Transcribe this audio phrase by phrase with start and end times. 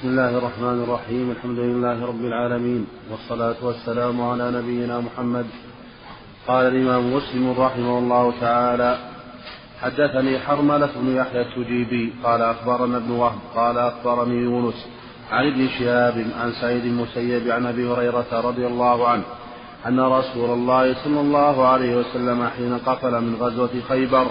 [0.00, 5.46] بسم الله الرحمن الرحيم الحمد لله رب العالمين والصلاة والسلام على نبينا محمد.
[6.48, 8.98] قال الإمام مسلم رحمه الله تعالى
[9.82, 14.86] حدثني حرملة بن يحيى التجيبي قال أخبرنا ابن وهب قال أخبرني يونس
[15.30, 19.24] عن ابن شهاب عن سعيد المسيب عن أبي هريرة رضي الله عنه
[19.86, 24.26] أن رسول الله صلى الله عليه وسلم حين قفل من غزوة خيبر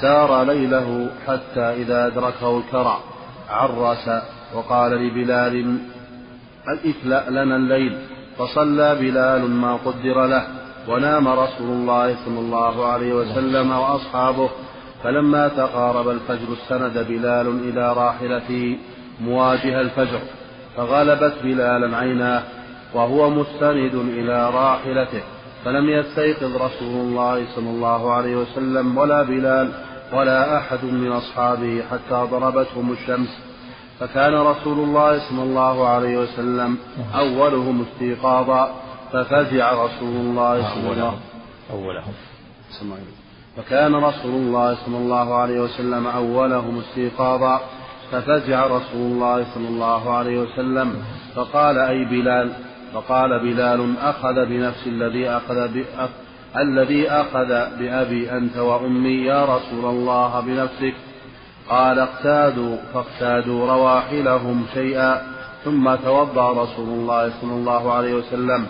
[0.00, 2.98] سار ليله حتى إذا أدركه الكرع
[3.48, 4.08] عرس
[4.54, 5.78] وقال لبلال
[6.86, 7.98] افلأ لنا الليل.
[8.38, 10.46] فصلى بلال ما قدر له
[10.88, 14.50] ونام رسول الله صلى الله عليه وسلم وأصحابه.
[15.02, 18.78] فلما تقارب الفجر استند بلال إلى راحلته
[19.20, 20.20] مواجه الفجر
[20.76, 22.42] فغلبت بلالا عيناه
[22.94, 25.22] وهو مستند إلى راحلته.
[25.64, 29.68] فلم يستيقظ رسول الله صلى الله عليه وسلم ولا بلال
[30.12, 33.47] ولا أحد من أصحابه حتى ضربتهم الشمس.
[34.00, 36.78] فكان رسول الله صلى الله عليه وسلم
[37.14, 38.74] أولهم استيقاظا
[39.12, 41.14] ففزع رسول الله صلى الله
[41.72, 42.12] أولهم.
[43.56, 47.60] فكان رسول الله صلى الله عليه وسلم أولهم استيقاظا
[48.12, 51.02] ففزع رسول الله صلى الله عليه وسلم.
[51.34, 52.52] فقال أي بلال؟
[52.94, 55.68] فقال بلال أخذ بنفس الذي أخذ
[56.56, 60.94] الذي أخذ بأبي أنت وأمي يا رسول الله بنفسك.
[61.70, 65.22] قال اقتادوا فاقتادوا رواحلهم شيئا
[65.64, 68.66] ثم توضأ رسول الله صلى الله عليه وسلم.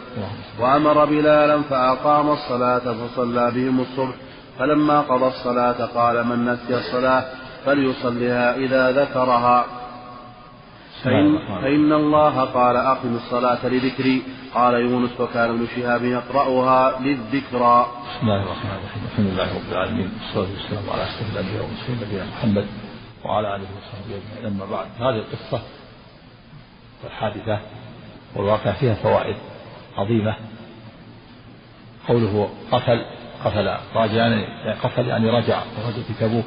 [0.61, 4.15] وأمر بلالا فأقام الصلاة فصلى بهم الصبح.
[4.59, 7.25] فلما قضى الصلاة قال من نسي الصلاة
[7.67, 9.65] فليصلها إذا ذكرها.
[11.05, 14.23] فإن, فإن الله قال أقم الصلاة لذكري.
[14.55, 17.87] قال يونس وكان ابن شهاب يقرأها للذكرى.
[18.09, 19.03] بسم الله الرحمن الرحيم.
[19.11, 20.11] الحمد لله رب العالمين.
[20.23, 22.88] والصلاة والسلام على أشرف الأنبياء والمرسلين نبينا محمد.
[23.25, 24.47] وعلى آله وصحبه أجمعين.
[24.47, 25.63] أما بعد هذه القصة
[27.05, 27.59] والحادثة
[28.37, 29.37] والواقع فيها فوائد
[29.97, 30.35] عظيمة.
[32.09, 33.05] قوله قفل
[33.95, 36.47] راجعا يعني قفل يعني رجع وغزوة تبوك.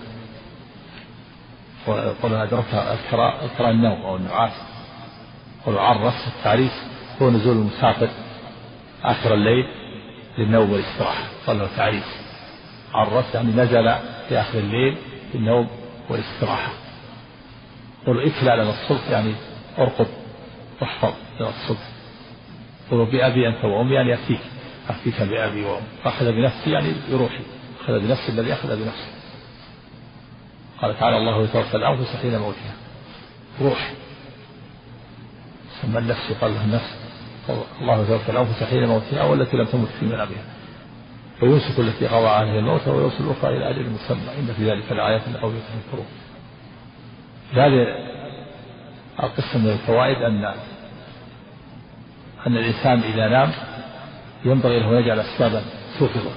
[1.88, 4.52] وقول أدركها الكراء الكراء النوم أو النعاس.
[5.66, 6.84] قول عرس التعريس
[7.22, 8.10] هو نزول المسافر
[9.04, 9.66] آخر الليل
[10.38, 11.24] للنوم والاستراحة.
[11.48, 12.22] له تعريس
[12.94, 13.96] عرس يعني نزل
[14.30, 14.98] في آخر الليل
[15.34, 15.68] للنوم
[16.12, 16.72] والاستراحة.
[18.08, 19.34] قل اكلى لنا الصبح يعني
[19.78, 20.08] ارقد
[20.82, 21.88] واحفظ لنا الصبح.
[22.92, 24.40] قل بأبي أنت وأمي يعني أفتيك
[24.90, 25.88] أفتيك بأبي وأمي.
[26.06, 27.44] أخذ بنفسي يعني بروحي.
[27.84, 29.12] أخذ بنفسي الذي أخذ بنفسي
[30.82, 32.74] قال تعالى الله يتوفى الأنفس حين موتها.
[33.62, 33.92] روح.
[35.82, 36.96] ثم النفس يقال له النفس.
[37.82, 40.44] الله يتوفى الأنفس حين موتها والتي لم تمت في منامها.
[41.42, 44.40] ويمسك التي قضى عليها الموت ويوصل الأخرى إلى أجل مسمى.
[44.40, 46.06] إن في ذلك لآية لقوم يتفكرون
[47.54, 47.88] هذه
[49.24, 50.46] القصة من الفوائد أن
[52.48, 53.52] أن الإنسان إذا نام
[54.46, 55.62] ينبغي له أن يجعل أسبابا
[56.00, 56.32] توقظه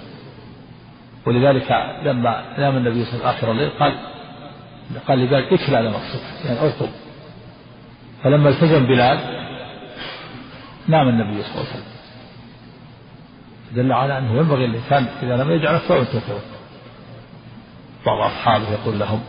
[1.26, 1.70] ولذلك
[2.04, 3.94] لما نام النبي صلى الله عليه وسلم آخر الليل قال
[5.08, 6.88] قال لبلال اكلى لنا الصبح يعني ارقب
[8.22, 9.18] فلما التزم بلال
[10.88, 11.94] نام النبي صلى الله عليه وسلم.
[13.74, 16.40] دل على أنه ينبغي الإنسان إذا لم يجعل اسبابا توقظه
[18.06, 19.20] بعض أصحابه يقول لهم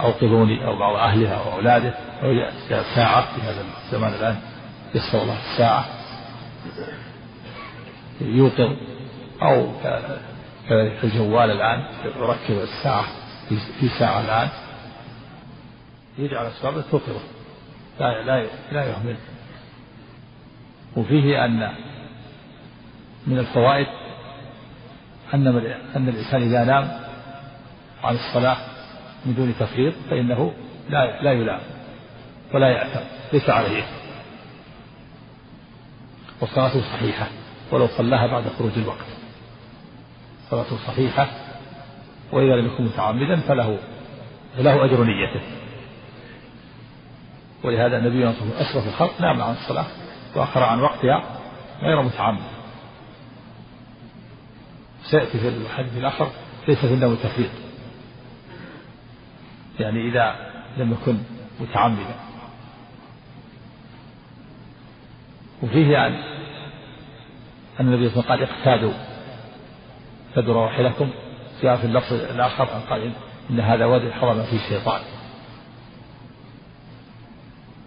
[0.00, 2.50] أوقظوني أو بعض أهلها أو اولاده أو
[2.94, 4.36] ساعة في هذا الزمان الآن.
[4.94, 5.84] يسر الله الساعة.
[8.20, 8.76] يوقظ
[9.42, 9.72] أو
[10.68, 11.84] كذلك الجوال الآن.
[12.04, 13.04] يركب الساعة
[13.80, 14.48] في ساعة الآن.
[16.18, 17.20] يجعل اسبابه توقظه.
[18.00, 19.16] لا لا لا يهمل.
[20.96, 21.72] وفيه أن
[23.26, 23.86] من الفوائد
[25.34, 25.46] أن
[25.96, 27.00] أن الإنسان إذا نام
[28.04, 28.56] عن الصلاة
[29.26, 30.52] من دون تفريط فإنه
[30.88, 31.60] لا لا يلام
[32.54, 33.00] ولا يأثم
[33.32, 33.82] ليس عليه.
[36.40, 37.26] والصلاة صحيحة
[37.70, 39.06] ولو صلاها بعد خروج الوقت.
[40.50, 41.26] صلاة صحيحة
[42.32, 43.78] وإذا لم يكن متعمدا فله
[44.56, 45.40] فله أجر نيته.
[47.64, 49.86] ولهذا النبي صلى الله عليه وسلم أشرف الخلق نام عن الصلاة
[50.36, 51.24] وأخر عن وقتها
[51.82, 52.51] غير متعمد.
[55.02, 56.30] سيأتي في الحديث الآخر
[56.68, 57.50] ليس في النوم تفريط
[59.80, 60.36] يعني إذا
[60.76, 61.18] لم يكن
[61.60, 62.14] متعمدا.
[65.62, 66.12] وفيه عن
[67.80, 68.92] أن النبي صلى الله عليه وسلم قال اقتادوا.
[70.34, 71.10] فدوا رواحلكم
[71.62, 73.12] جاء في اللفظ الآخر قال
[73.50, 75.00] إن هذا وادي حرم فيه شيطان.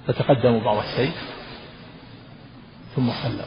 [0.08, 1.36] فتقدموا بعض السيف.
[2.96, 3.46] ثم صلوا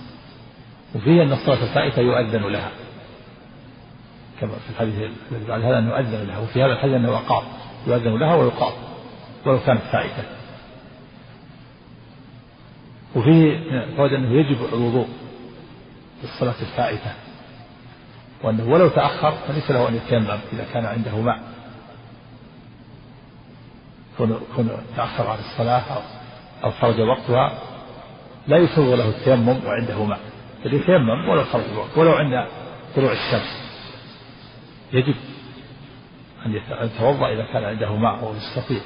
[0.94, 2.70] وفيه أن الصلاة الفائتة يؤذن لها.
[4.40, 4.94] كما في الحديث
[5.32, 7.42] الذي بعد هذا أنه يؤذن لها وفي هذا الحديث أنه أقام.
[7.86, 8.72] يؤذن لها ويقام.
[9.46, 10.22] ولو كانت فائتة
[13.16, 13.60] وفيه
[13.96, 15.08] فوائد أنه يجب الوضوء
[16.22, 17.12] للصلاة الفائتة.
[18.42, 21.40] وأنه ولو تأخر فليس له أن يتيمم إذا كان عنده ماء.
[24.56, 25.82] كن تأخر عن الصلاة
[26.64, 27.58] أو خرج وقتها
[28.48, 30.20] لا يسوغ له التيمم وعنده ماء.
[30.64, 32.46] بل يتيمم ولو خرج الوقت ولو عند
[32.96, 33.67] طلوع الشمس.
[34.92, 35.14] يجب
[36.46, 38.80] أن يتوضأ إذا كان عنده ماء ويستطيع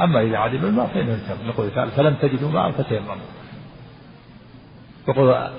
[0.00, 3.16] أما إذا عدم الماء فإنه يقول تعالى فلم تجدوا ماء فتيمموا.
[5.08, 5.50] يقول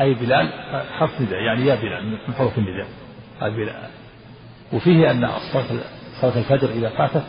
[0.00, 0.52] أي بلال
[0.98, 2.88] حرف نداء يعني يا بلال من حروف النداء.
[4.72, 5.28] وفيه أن
[6.20, 7.26] صلاة الفجر إذا فاتت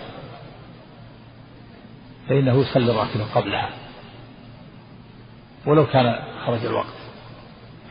[2.29, 3.69] فإنه يصلي الراتبة قبلها.
[5.65, 6.93] ولو كان خرج الوقت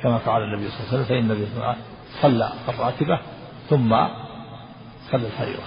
[0.02, 3.20] كما فعل النبي صلى الله عليه وسلم فإن النبي صلى الله عليه وسلم صلى الراتبة
[3.70, 3.96] ثم
[5.10, 5.62] صلى الفريضة.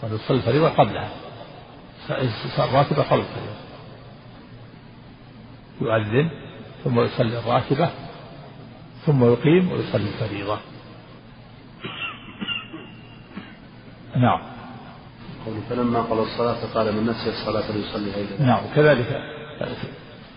[0.00, 1.10] صلى الفريضة قبلها.
[2.58, 3.58] الراتبة قبل الفريضة.
[5.80, 6.30] يؤذن
[6.84, 7.90] ثم يصلي الراتبة
[9.06, 10.58] ثم يقيم ويصلي الفريضة.
[14.16, 14.40] نعم.
[15.70, 18.64] فلما قضى الصلاة قال من نسي الصلاة فليصليها إلى نعم.
[18.64, 19.22] وكذلك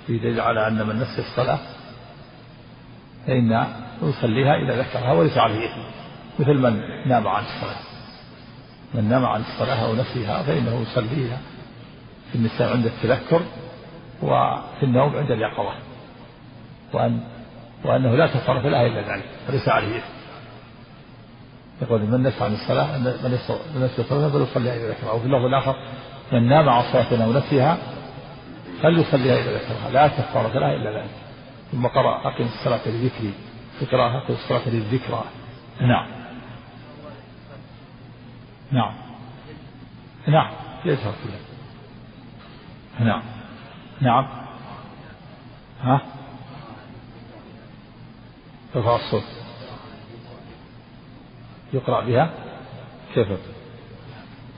[0.07, 1.59] في دليل على أن من نسي الصلاة
[3.27, 5.81] فإن يصليها إذا ذكرها وليس عليه إثم.
[6.39, 7.81] مثل من نام عن الصلاة.
[8.93, 11.37] من نام عن الصلاة أو نسيها فإنه يصليها.
[12.31, 13.41] في النساء عند التذكر
[14.21, 15.73] وفي النوم عند اليقظة.
[16.93, 17.19] وأن
[17.85, 19.25] وأنه لا تصرف لها إلا ذلك.
[19.49, 20.13] وليس عليه إثم.
[21.81, 25.11] يقول من نسى عن الصلاة من نسي الصلاة فليصليها إذا ذكرها.
[25.11, 25.75] وفي اللفظ الآخر
[26.31, 27.77] من نام عن صلاة أو نسيها
[28.83, 29.91] فليصليها إذا ذكرها.
[29.91, 31.11] لا كفارة لها إلا ذلك.
[31.71, 33.33] ثم قرأ أقم الصلاة لذكري.
[33.81, 35.23] في قراءة أقم الصلاة للذكرى.
[35.81, 36.05] نعم.
[38.71, 38.93] نعم.
[40.27, 40.53] نعم.
[40.85, 41.39] يجهر فيها
[43.05, 43.21] نعم.
[44.01, 44.27] نعم.
[45.81, 46.01] ها؟
[48.75, 49.23] رفع الصوت
[51.73, 52.33] يقرأ بها؟
[53.15, 53.27] كيف؟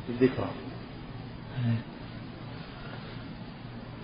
[0.10, 0.50] الذكرى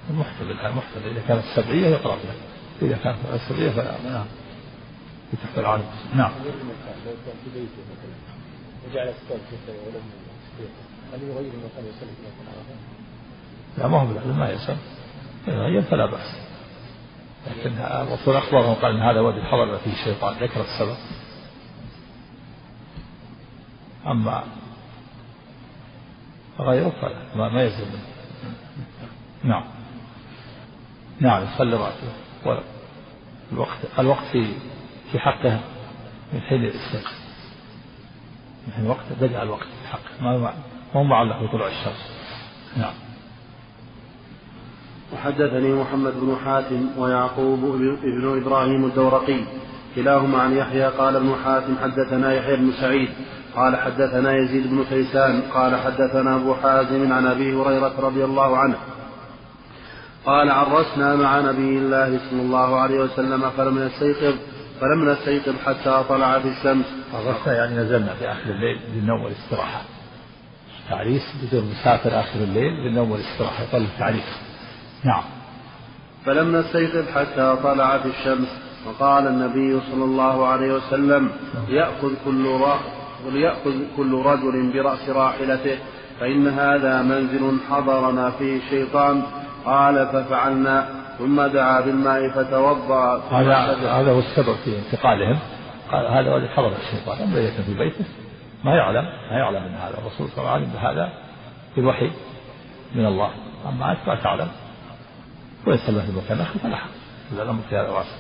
[0.10, 2.36] محتمل محتمل إذا كانت سبعية يقرأ بها.
[2.81, 3.18] إذا كانت
[3.50, 4.01] سبعية فلا.
[4.04, 4.25] نعم.
[4.25, 4.38] في
[5.38, 5.86] تحت العالم
[6.16, 6.31] نعم.
[8.90, 9.14] وجعل
[11.14, 11.84] هل يغير المكان
[13.78, 14.78] لا ما هو ما يسأل.
[15.48, 16.36] يغير فلا بأس.
[17.48, 20.98] لكن الرسول أخبرهم قال إن هذا وادي حضر فيه الشيطان ذكر السبب.
[24.08, 24.44] أما
[26.60, 27.86] غيره فلا ما, ما يلزم
[29.44, 29.64] نعم.
[31.20, 32.64] نعم يصلي راتبه.
[33.52, 34.54] الوقت الوقت في
[35.11, 35.59] في حقه
[36.33, 37.03] من حين الإسلام
[38.67, 40.53] من حين الوقت بدأ الوقت في حقه ما
[40.94, 42.11] هو معلق بطلوع الشمس
[42.77, 42.94] نعم.
[45.13, 47.63] وحدثني محمد بن حاتم ويعقوب
[48.03, 49.39] ابن إبراهيم الدورقي.
[49.95, 53.09] كلاهما عن يحيى قال ابن حاتم حدثنا يحيى بن سعيد.
[53.56, 55.41] قال حدثنا يزيد بن كيسان.
[55.41, 58.75] قال حدثنا أبو حازم عن أبي هريرة رضي الله عنه.
[60.25, 64.35] قال عرسنا مع نبي الله صلى الله عليه وسلم فلم نستيقظ
[64.81, 66.86] فلم نستيقظ حتى طلعت الشمس.
[67.14, 69.81] عرسنا يعني نزلنا في آخر الليل للنوم والاستراحه
[70.90, 74.40] تعريس بدون مسافر آخر الليل للنوم والاستراحه يطلب تعريس
[75.04, 75.24] نعم.
[76.26, 78.48] فلم نستيقظ حتى طلعت الشمس.
[78.88, 81.30] وقال النبي صلى الله عليه وسلم
[81.68, 82.45] يأخذ كل
[83.26, 85.78] وليأخذ كل رجل برأس راحلته
[86.19, 89.24] فإن هذا منزل حضرنا فيه الشيطان.
[89.66, 90.98] قال ففعلنا.
[91.19, 93.21] ثم دعا بالماء فتوضأ.
[93.31, 93.56] هذا
[93.88, 95.40] هذا هو السبب في انتقالهم.
[95.92, 97.21] قال هذا الذي حضر الشيطان.
[97.21, 98.06] أما إذا كان في بيته.
[98.64, 99.94] ما يعلم ما يعلم من هذا.
[99.97, 101.09] الرسول صلى الله عليه وسلم بهذا
[101.76, 102.11] بالوحي
[102.95, 103.31] من الله.
[103.69, 104.47] أما أنت ما تعلم.
[105.68, 106.90] ويصلى في مكان آخر فلا حق
[107.31, 108.16] الأمر في هذا واسع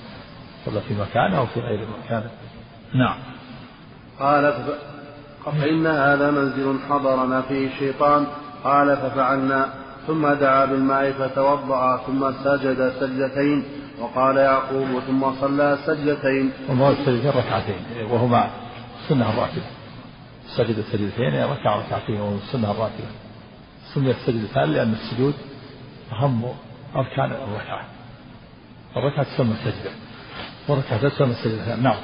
[0.65, 2.29] صلى في مكانه أو في غير مكانه.
[2.93, 3.17] نعم.
[4.19, 4.53] قال
[5.45, 8.27] فإن هذا منزل حضرنا فيه الشيطان.
[8.63, 9.78] قال ففعلنا.
[10.09, 13.63] ثم دعا بالماء فتوضأ ثم سجد سجدتين
[14.01, 16.51] وقال يعقوب ثم صلى سجدتين.
[16.69, 18.49] وما السجدتين ركعتين وهما
[19.03, 19.69] السنة الراتبة
[20.57, 23.07] سجد السجدتين ركع ركعتين وهو السنة الراتبة
[23.93, 25.33] سميت السجدتان لأن السجود
[26.11, 26.43] أهم
[26.95, 27.85] أركان الركعة.
[28.97, 29.91] الركعة تسمى السجدة
[30.67, 31.97] والركعة تسمى السجدة نعم.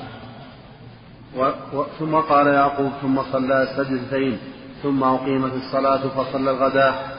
[1.38, 1.44] و...
[1.74, 1.86] و...
[2.00, 4.38] ثم قال يعقوب ثم صلى سجدتين
[4.84, 7.15] ثم أقيمت الصلاة فصلى الغداء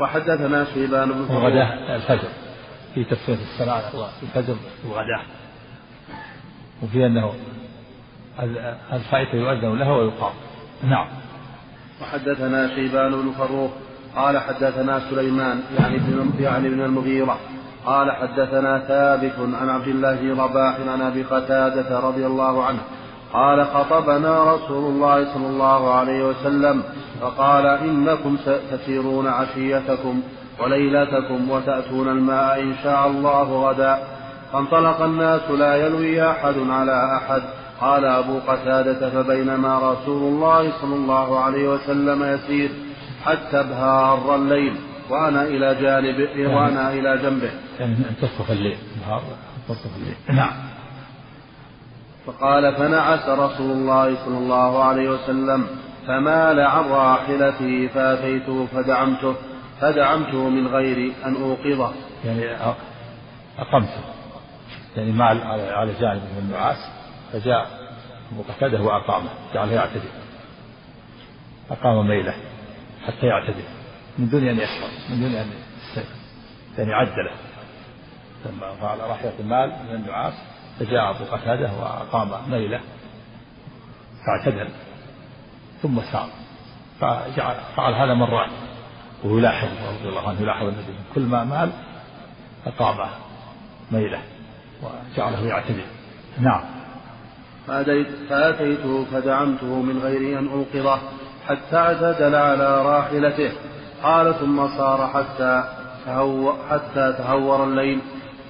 [0.00, 2.28] وحدثنا شيبان بن الغداء الفجر.
[2.94, 5.24] في تسمية الصلاة الفجر والغداء
[6.82, 7.32] وفي أنه
[8.92, 10.32] الفائتة يؤذن لها ويقام.
[10.82, 11.06] نعم.
[12.02, 13.70] وحدثنا شيبان بن فروخ
[14.16, 17.38] قال حدثنا سليمان يعني ابن يعني ابن المغيرة.
[17.86, 22.80] قال حدثنا ثابت عن عبد الله بن رباح عن أبي قتادة رضي الله عنه.
[23.34, 26.82] قال خطبنا رسول الله صلى الله عليه وسلم
[27.20, 28.36] فقال إنكم
[28.70, 30.22] تسيرون عشيتكم
[30.60, 33.98] وليلتكم وتأتون الماء إن شاء الله غدا.
[34.52, 37.42] فانطلق الناس لا يلوي أحد على أحد.
[37.80, 42.70] قال أبو قتادة فبينما رسول الله صلى الله عليه وسلم يسير
[43.24, 44.76] حتى ابهار الليل
[45.10, 46.18] وأنا إلى جانب
[46.54, 47.50] وأنا إلى جنبه.
[47.80, 48.76] يعني تصف الليل.
[49.68, 50.16] تصف الليل.
[50.36, 50.73] نعم.
[52.26, 55.66] فقال فنعس رسول الله صلى الله عليه وسلم
[56.06, 59.34] فمال عن راحلته فأتيته فدعمته
[59.80, 61.92] فدعمته من غير أن أوقظه.
[62.24, 62.56] يعني
[63.58, 64.00] أقمته.
[64.96, 65.40] يعني مال
[65.72, 66.76] على جانب من النعاس
[67.32, 67.66] فجاء
[68.32, 70.08] أبو قتادة وأقامه جعله يعتدل
[71.70, 72.34] أقام ميله
[73.06, 73.64] حتى يعتدل
[74.18, 75.50] من دون أن يشعر من دون أن
[76.78, 77.30] يعني عدله.
[78.44, 80.34] ثم فعل راحلة المال من النعاس
[80.78, 82.80] فجاء أبو قتادة وأقام ميله
[84.26, 84.68] فاعتدل
[85.82, 86.28] ثم سار.
[87.00, 88.50] فجعل فعل هذا مرات
[89.24, 91.70] وهو يلاحظ رضي الله عنه يلاحظ النبي كل ما مال
[92.66, 93.08] أقام
[93.92, 94.22] ميله
[94.82, 95.84] وجعله يعتدل.
[96.40, 96.64] نعم.
[98.28, 100.98] فأتيته فدعمته من غير أن أوقظه
[101.48, 103.52] حتى اعتدل على راحلته.
[104.02, 105.64] قال ثم صار حتى
[106.06, 108.00] تهور حتى تهور الليل.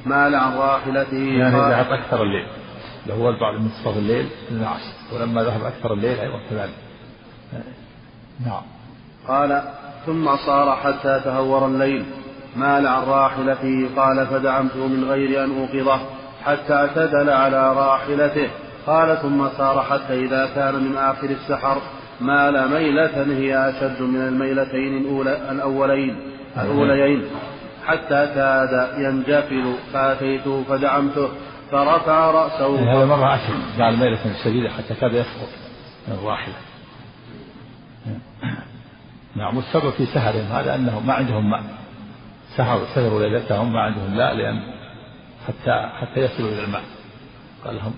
[0.07, 1.17] مال عن راحلته.
[1.17, 2.47] يعني ذهب أكثر الليل.
[3.11, 4.93] هو بعد منتصف الليل العصر.
[5.13, 6.75] ولما ذهب أكثر الليل أيضا كذلك.
[8.47, 8.63] نعم.
[9.29, 9.63] قال
[10.07, 12.05] ثم صار حتى تهور الليل.
[12.57, 13.89] مال عن راحلته.
[13.97, 16.01] قال فدعمته من غير أن أوقظه
[16.45, 18.49] حتى اعتدل على راحلته.
[18.87, 21.83] قال ثم سار حتى إذا كان من آخر السحر
[22.21, 26.17] مال ميلة هي أشد من الميلتين الأولى الأولين.
[26.57, 27.25] الأوليين.
[27.87, 31.29] حتى كاد ينجفل فأتيته فدعمته
[31.71, 32.77] فرفع رأسه.
[32.77, 35.49] يعني هذا مرة أشد جعل ميلة شديدة حتى كاد يسقط.
[36.09, 36.55] من الراحلة
[39.37, 41.63] نعم والسبب في سهرهم هذا أنهم ما عندهم ماء.
[42.57, 44.61] سهروا سهروا ليلتهم ما عندهم ماء لأن
[45.49, 46.83] حتى حتى يصلوا إلى الماء.
[47.65, 47.95] قال لهم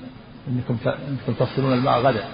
[0.48, 0.78] إنكم
[1.08, 2.24] إنكم تصلون الماء غدا.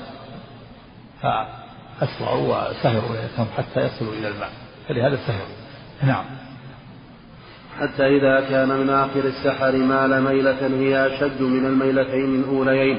[1.22, 4.50] فأسرعوا وسهروا ليلتهم حتى يصلوا إلى الماء.
[4.88, 5.56] فلهذا سهروا.
[6.02, 6.24] نعم.
[7.80, 12.98] حتى إذا كان من آخر السحر مال ميلة هي أشد من الميلتين الأوليين.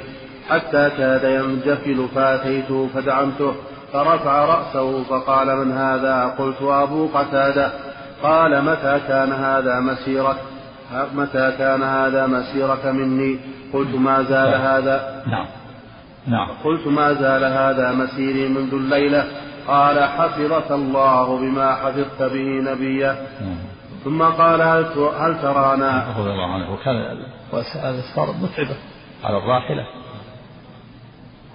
[0.50, 3.54] حتى كاد ينجفل فأتيته فدعمته
[3.94, 7.72] فرفع رأسه فقال من هذا؟ قلت أبو قتادة.
[8.24, 10.36] قال متى كان هذا مسيرك؟
[11.16, 13.40] متى كان هذا مسيرك مني؟
[13.74, 14.62] قلت ما زال نعم.
[14.62, 15.46] هذا؟ نعم.
[16.28, 16.48] نعم.
[16.64, 19.24] قلت ما زال هذا مسيري منذ الليلة.
[19.68, 23.16] قال حفظك الله بما حفظت به نبيه.
[23.42, 23.73] نعم.
[24.04, 26.74] ثم قال هل ترانا؟ رضي الله عنه.
[26.74, 26.96] وكان
[27.76, 28.76] الأسفار متعبة
[29.24, 29.88] على الراحلة.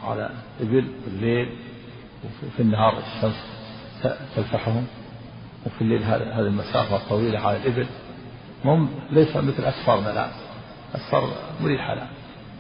[0.09, 1.49] على إبل بالليل
[2.25, 3.47] وفي النهار الشمس
[4.37, 4.87] تلفحهم.
[5.67, 7.87] وفي الليل هذه المسافة الطويلة على الإبل.
[8.65, 10.31] هم ليس مثل أسفارنا الآن
[10.95, 11.29] أسفار
[11.61, 12.09] مريحة الآن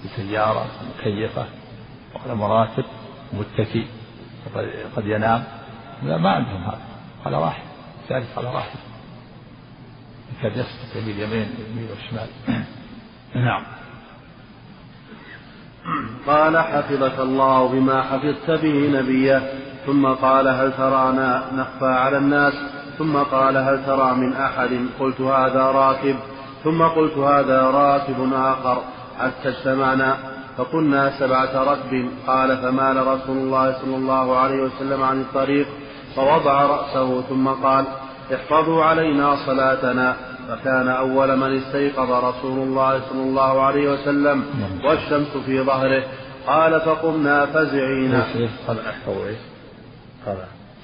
[0.04, 0.66] بسيارة
[0.98, 1.46] مكيفة
[2.14, 2.84] وعلى مراتب
[3.32, 3.86] متكي
[4.96, 5.44] قد ينام.
[6.02, 6.82] لا ما عندهم هذا.
[7.26, 7.62] على راحل.
[8.10, 8.78] جالس على راحل.
[10.36, 12.28] يكاد يسقط يمين يمين يمين والشمال
[13.48, 13.62] نعم.
[16.26, 19.52] قال حفظك الله بما حفظت به نبيه
[19.86, 22.54] ثم قال هل ترانا نخفى على الناس؟
[22.98, 26.16] ثم قال هل ترى من أحد؟ قلت هذا راكب.
[26.64, 28.82] ثم قلت هذا راكب آخر
[29.18, 30.16] حتى اجتمعنا.
[30.58, 32.10] فكنا سبعة ركب.
[32.26, 35.66] قال فمال رسول الله صلى الله عليه وسلم عن الطريق؟
[36.16, 37.84] فوضع رأسه ثم قال
[38.34, 40.16] احفظوا علينا صلاتنا.
[40.48, 44.44] فكان أول من استيقظ رسول الله صلى الله عليه وسلم
[44.84, 46.04] والشمس في ظهره.
[46.46, 48.22] قال فقمنا فزعين
[48.66, 49.38] قال احفظوا إيش؟
[50.26, 50.36] قال.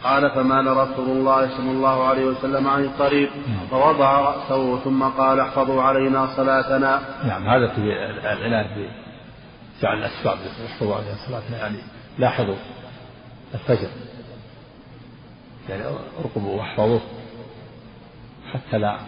[0.05, 3.67] قال فمال رسول الله صلى الله عليه وسلم عن الطريق نعم.
[3.71, 7.01] فوضع رأسه ثم قال احفظوا علينا صلاتنا.
[7.25, 8.89] نعم هذا في العناية
[9.83, 10.39] جعل الأسباب.
[10.67, 11.59] احفظوا علينا صلاتنا.
[11.59, 11.77] يعني
[12.19, 12.55] لاحظوا
[13.55, 13.89] الفجر.
[15.69, 15.83] يعني
[16.21, 17.01] ارقبوا واحفظوه.
[18.55, 18.99] حتى لا.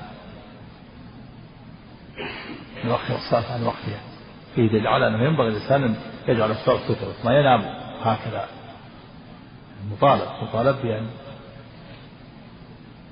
[2.84, 4.00] نؤخر الصلاة عن وقتها
[4.54, 5.96] فيه دليل على أنه ينبغي الإنسان أن
[6.28, 7.14] يجعل الصلاة سترة.
[7.24, 7.60] ما ينام
[8.02, 8.48] هكذا.
[9.90, 11.06] مطالب مطالب بأن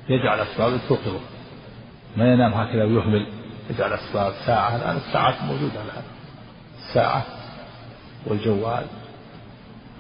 [0.09, 1.21] يجعل أسباب توقظه
[2.17, 3.27] ما ينام هكذا ويهمل.
[3.71, 4.77] يجعل أسباب ساعة.
[4.77, 6.05] الآن الساعات موجودة الآن.
[6.79, 7.27] الساعة
[8.27, 8.87] والجوال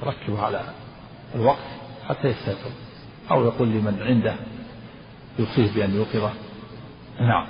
[0.02, 0.60] ركبه على
[1.34, 1.58] الوقت
[2.08, 2.72] حتى يستيقظ
[3.30, 4.34] أو يقول لمن عنده
[5.38, 6.32] يوصيه بأن يوقظه.
[7.20, 7.46] نعم.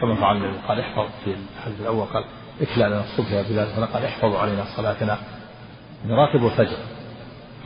[0.00, 2.24] كما فعل النبي قال احفظ في الحديث الأول قال
[2.60, 3.86] اكلى لنا الصبح يا بلال.
[3.92, 5.18] قال احفظوا علينا صلاتنا.
[6.06, 6.76] نراقب الفجر.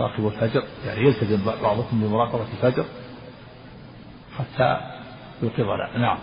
[0.00, 0.62] راقبوا الفجر.
[0.86, 2.84] يعني يلتزم بعضكم بمراقبة الفجر
[4.38, 4.80] حتى
[5.42, 5.98] يوقظنا.
[5.98, 6.18] نعم.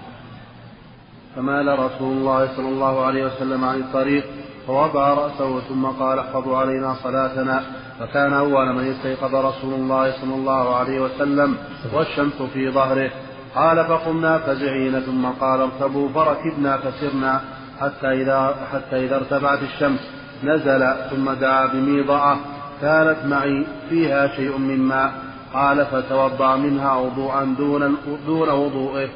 [1.35, 4.25] فمال رسول الله صلى الله عليه وسلم عن الطريق
[4.67, 7.63] فوضع رأسه ثم قال احفظوا علينا صلاتنا.
[7.99, 11.55] فكان أول من استيقظ رسول الله صلى الله عليه وسلم
[11.93, 13.11] والشمس في ظهره.
[13.55, 17.41] قال فقمنا فزعين ثم قال اركبوا فركبنا فسرنا
[17.81, 19.99] حتى إذا حتى إذا ارتفعت الشمس.
[20.43, 22.37] نزل ثم دعا بميضعة
[22.81, 25.11] كانت معي فيها شيء من ماء.
[25.53, 29.09] قال فتوضأ منها وضوءا دون دون وضوئه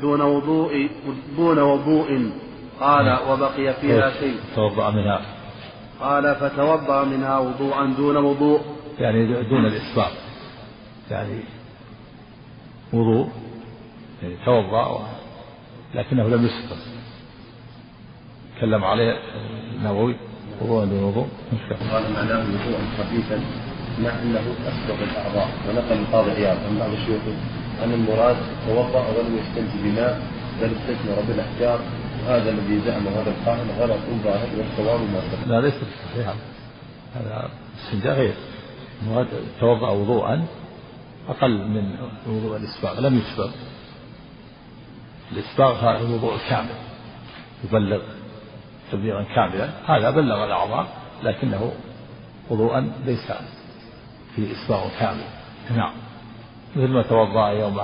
[0.00, 0.88] دون وضوء
[1.36, 2.30] دون وضوء.
[2.80, 4.36] قال وبقي فيها شيء.
[4.54, 5.20] توضأ منها.
[6.00, 8.60] قال فتوضأ منها وضوءا دون وضوء.
[8.98, 10.12] يعني دون الإسباق
[11.10, 11.40] يعني
[12.92, 13.28] وضوء.
[14.22, 15.08] يعني توضأ
[15.94, 16.76] لكنه لم يسبق
[18.58, 19.18] تكلم عليه
[19.76, 20.16] النووي
[20.60, 21.26] وضوء دون وضوء.
[21.92, 23.40] قال معناه وضوءا خفيفا
[24.02, 25.48] مع انه اسبق الأعضاء.
[25.68, 27.22] ونقل القاضي عياض عن بعض الشيوخ.
[27.84, 30.22] أن المراد توضأ ولم يستنجي بماء
[30.60, 31.80] بل استثمر بالأحجار.
[32.24, 35.20] وهذا الذي زعمه هذا القائل غلط ظاهر والصواب ما.
[35.46, 36.34] لا ليس صحيحا.
[37.14, 38.34] هذا استنجاء غير.
[39.60, 40.46] توضا وضوءا
[41.28, 43.00] أقل من وضوء الإسباغ.
[43.00, 43.50] لم يسبق
[45.32, 46.74] الإسباغ هذا الوضوء الكامل.
[47.64, 48.02] يبلغ
[48.92, 49.68] تبليغا كاملا.
[49.86, 50.86] هذا بلغ الأعضاء
[51.22, 51.72] لكنه
[52.50, 53.32] وضوءا ليس
[54.36, 55.24] فيه إسباغ كامل.
[55.76, 55.92] نعم.
[56.76, 57.80] مثل ما توضأ يوم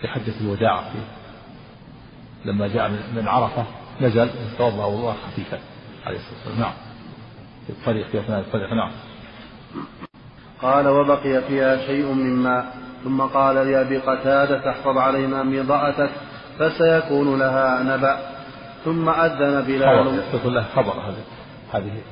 [0.00, 0.98] في حجة الوداع في
[2.46, 3.64] لما جاء من عرفة
[4.00, 5.58] نزل توضأ وضوءا خفيفا
[6.06, 6.60] عليه الصلاة والسلام.
[6.60, 6.72] نعم.
[7.66, 8.72] في الطريق في أثناء الطريق.
[8.72, 8.90] نعم.
[10.62, 16.10] قال وبقي فيها شيء من ماء ثم قال لأبي قتادة احفظ علينا مضاءتك
[16.58, 18.18] فسيكون لها نبأ.
[18.84, 20.20] ثم أذن بلال.
[20.34, 21.24] يقول له خبر هذه
[21.72, 22.02] هذه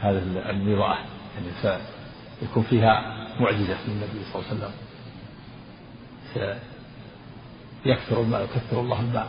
[0.00, 0.98] هذه المضاءة
[1.34, 1.78] يعني
[2.40, 3.02] سيكون فيها
[3.40, 4.74] معجزة للنبي صلى الله عليه
[6.34, 6.73] وسلم.
[7.86, 9.28] يكثر الماء يكثر الله الماء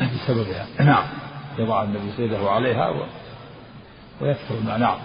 [0.00, 1.04] بسببها نعم.
[1.58, 3.02] يضع النبي سيده عليها و...
[4.20, 4.98] ويكثر الماء نعم.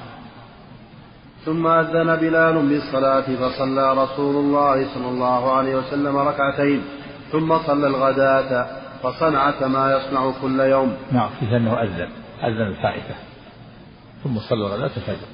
[1.45, 6.83] ثم أذن بلال بالصلاة فصلى رسول الله صلى الله عليه وسلم ركعتين
[7.31, 8.67] ثم صلى الغداة
[9.03, 10.97] فصنع كما يصنع كل يوم.
[11.11, 11.29] نعم.
[11.39, 12.09] فيه أنه أذن
[12.43, 13.15] أذن الفائتة
[14.23, 15.27] ثم صلى غداة الفجر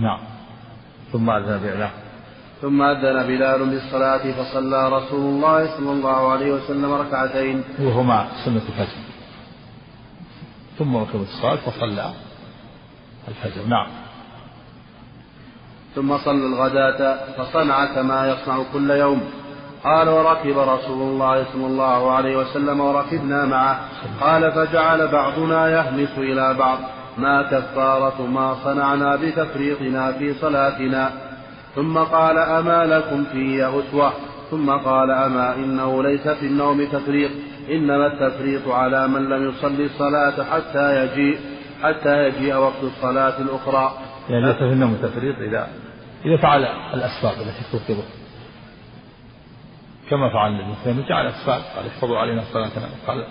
[0.00, 0.18] نعم.
[1.12, 1.90] ثم أذن بلال
[2.62, 7.64] ثم أذن بلال بالصلاة فصلى رسول الله صلى الله عليه وسلم ركعتين.
[7.80, 9.02] وهما سنة الفجر.
[10.78, 12.12] ثم ركب الصلاة فصلى
[13.28, 13.66] الفجر.
[13.66, 13.86] نعم.
[15.94, 19.20] ثم صلى الغداة فصنع كما يصنع كل يوم.
[19.84, 23.80] قال وركب رسول الله صلى الله عليه وسلم وركبنا معه.
[24.20, 26.78] قال فجعل بعضنا يهمس إلى بعض.
[27.18, 31.31] ما كفارة ما صنعنا بتفريطنا في صلاتنا.
[31.74, 34.12] ثم قال أما لكم في أسوة.
[34.50, 37.30] ثم قال أما إنه ليس في النوم تفريط.
[37.70, 41.38] إنما التفريط على من لم يصلي الصلاة حتى يجيء
[41.82, 43.92] حتى يجيء وقت الصلاة الأخرى.
[44.30, 45.68] يعني ليس في النوم تفريط إذا
[46.24, 48.04] إذا فعل الأسباب التي توقظه
[50.10, 53.26] كما فعل النبي صلى الله جعل أسباب قال احفظوا علينا صلاتنا قال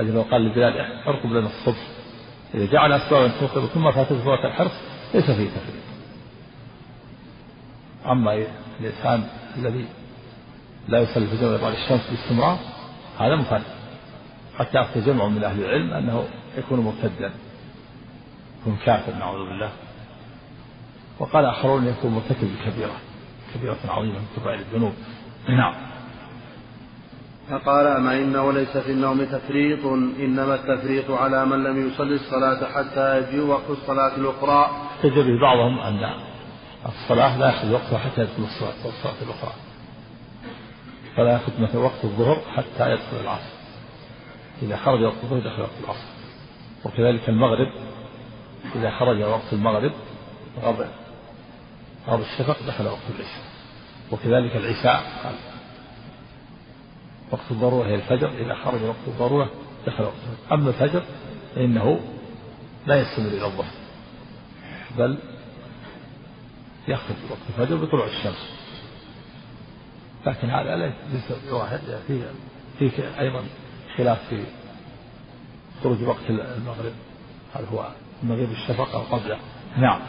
[0.00, 0.72] أجل وقال لبلال
[1.06, 1.82] ارقب لنا الصبح.
[2.54, 4.72] إذا جعل أسبابا توقظ ثم فاتته وقت الحرص
[5.14, 5.93] ليس فيه تفريط.
[8.06, 8.46] أما
[8.80, 9.24] الإنسان
[9.58, 9.86] الذي
[10.88, 12.58] لا يصلي الفجر بعد الشمس باستمرار
[13.18, 13.62] هذا مفرد.
[14.58, 16.24] حتى أفتى جمع من أهل العلم أنه
[16.58, 17.30] يكون مرتدا.
[18.60, 19.70] يكون كافر نعوذ بالله.
[21.18, 22.96] وقال آخرون يكون مرتكب بكبيرة
[23.54, 24.92] كبيرة عظيمة من كبائر الذنوب.
[25.48, 25.74] نعم.
[27.50, 29.86] فقال أما إنه ليس في النوم تفريط
[30.20, 34.70] إنما التفريط على من لم يصلي الصلاة حتى يجيء وقت الصلاة الأخرى.
[34.96, 36.10] احتج به بعضهم أن
[36.86, 39.52] الصلاة لا يأخذ وقتها حتى يدخل الصلاة الصلاة الأخرى.
[41.16, 43.54] فلا يأخذ مثل وقت الظهر حتى يدخل العصر.
[44.62, 46.06] إذا خرج وقت الظهر دخل وقت العصر.
[46.84, 47.72] وكذلك المغرب
[48.74, 49.92] إذا خرج وقت المغرب
[50.62, 50.90] غاب
[52.08, 53.44] غاب الشفق دخل وقت العشاء.
[54.12, 55.34] وكذلك العشاء قال.
[57.30, 59.50] وقت الضرورة هي الفجر إذا خرج وقت الضرورة
[59.86, 60.54] دخل وقت الفجر.
[60.54, 61.02] أما الفجر
[61.54, 62.00] فإنه
[62.86, 63.70] لا يستمر إلى الظهر.
[64.98, 65.18] بل
[66.88, 68.50] يخرج وقت الفجر بطلوع الشمس.
[70.26, 72.22] لكن هذا ليس بواحد فيه
[72.78, 73.44] فيه أيضا
[73.96, 74.44] خلاف في
[75.82, 76.92] خروج وقت المغرب.
[77.54, 77.88] هل هو
[78.22, 79.38] مغيب الشفق أو قبله
[79.78, 80.00] نعم.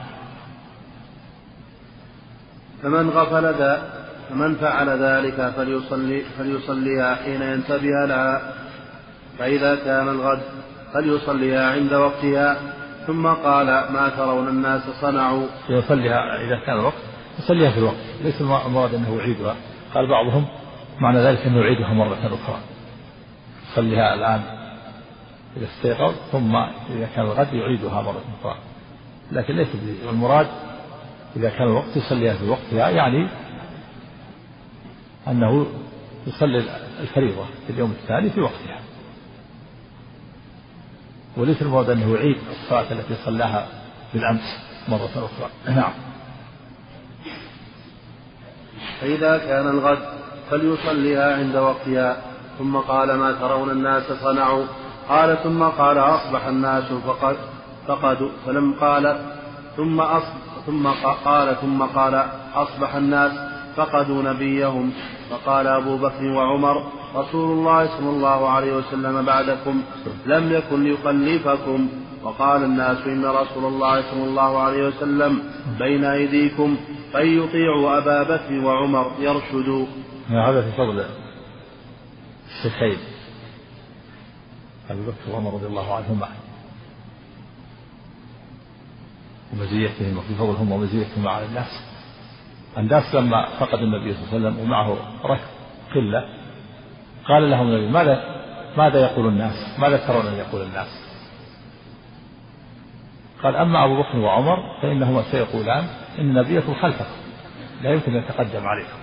[2.84, 8.54] فمن غفل ذا فمن فعل ذلك فليصلي فليصليها حين ينتبه لها.
[9.40, 10.42] فإذا كان الغد
[10.94, 12.58] فليصليها عند وقتها.
[13.08, 15.48] ثم قال ما ترون الناس صنعوا.
[15.70, 17.04] يصليها إذا كان الوقت
[17.40, 19.56] يصليها في الوقت ليس المراد أنه يعيدها.
[19.94, 20.46] قال بعضهم
[21.00, 22.60] معنى ذلك أنه يعيدها مرة أخرى.
[23.72, 24.42] يصليها الآن
[25.58, 26.56] إذا استيقظ ثم
[26.90, 28.58] إذا كان الغد يعيدها مرة أخرى.
[29.32, 29.68] لكن ليس
[30.10, 30.48] المراد
[31.36, 33.28] إذا كان الوقت يصليها في وقتها يعني
[35.28, 35.66] أنه
[36.28, 36.64] يصلي
[37.02, 38.80] الفريضة في اليوم الثاني في وقتها.
[41.38, 43.68] وليس المراد أنه يعيد الصلاة التي صلاها
[44.14, 45.76] بالأمس مرة أخرى.
[45.76, 45.92] نعم.
[49.02, 50.00] فإذا كان الغد
[50.50, 52.18] فليصليها عند وقتها.
[52.60, 54.66] ثم قال ما ترون الناس صنعوا.
[55.10, 57.38] قال ثم قال أصبح الناس فقد
[57.88, 59.20] فقد فلم قال
[59.78, 60.88] ثم أصبح ثم
[61.26, 63.32] قال ثم قال أصبح الناس
[63.76, 64.94] فقدوا نبيهم.
[65.30, 69.84] فقال أبو بكر وعمر رسول الله صلى الله عليه وسلم بعدكم
[70.26, 71.90] لم يكن ليخلفكم
[72.24, 75.44] وقال الناس إن رسول الله صلى الله عليه وسلم
[75.80, 76.78] بين أيديكم
[77.14, 79.86] فإن يطيعوا أبا بكر وعمر يرشدوا.
[80.28, 81.06] هذا في فضل
[82.48, 82.98] الشيخين.
[84.90, 86.28] أبي بكر وعمر رضي الله عنهما.
[89.54, 91.82] ومزيتهم وفي فضلهم ومزيتهم على الناس.
[92.78, 95.50] الناس لما فقد النبي صلى الله عليه وسلم ومعه ركب
[95.96, 96.45] قلة
[97.28, 98.24] قال لهم النبي ماذا
[98.78, 100.88] ماذا يقول الناس؟ ماذا ترون أن يقول الناس؟
[103.44, 105.88] قال أما أبو بكر وعمر فإنهما سيقولان
[106.20, 107.16] إن نبيكم خلفكم
[107.82, 108.98] لا يمكن أن يتقدم عليكم.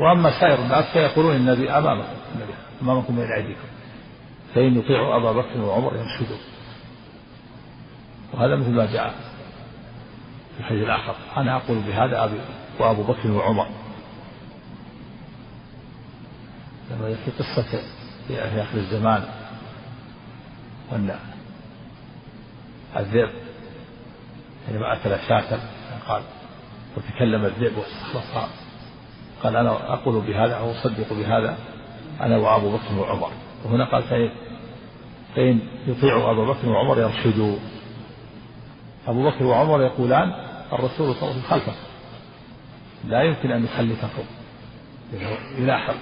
[0.00, 3.68] وأما سائر الناس فيقولون النبي أمامكم النبي أمامكم بين أيديكم.
[4.54, 6.36] فإن يطيعوا أبا بكر وعمر يرشدوا
[8.34, 9.14] وهذا مثل ما جاء
[10.54, 11.14] في الحديث الآخر.
[11.36, 12.40] أنا أقول بهذا أبي
[12.78, 13.66] وأبو بكر وعمر.
[17.00, 17.82] لما في قصة
[18.28, 19.24] في آخر الزمان
[20.92, 21.16] أن
[22.96, 23.30] الذئب
[24.66, 25.58] حينما أكل شاة
[26.08, 26.22] قال
[26.96, 28.48] وتكلم الذئب واستخلصها
[29.42, 31.56] قال أنا أقول بهذا أو أصدق بهذا
[32.20, 33.30] أنا وأبو بكر وعمر.
[33.64, 34.30] وهنا قال فإن
[35.36, 37.56] فإن يطيعوا أبا بكر وعمر يرشدوا.
[39.08, 40.32] أبو بكر وعمر يقولان
[40.72, 41.72] الرسول صلى الله عليه وسلم خلفه.
[43.08, 44.24] لا يمكن أن يخلفكم
[45.58, 45.94] يلاحق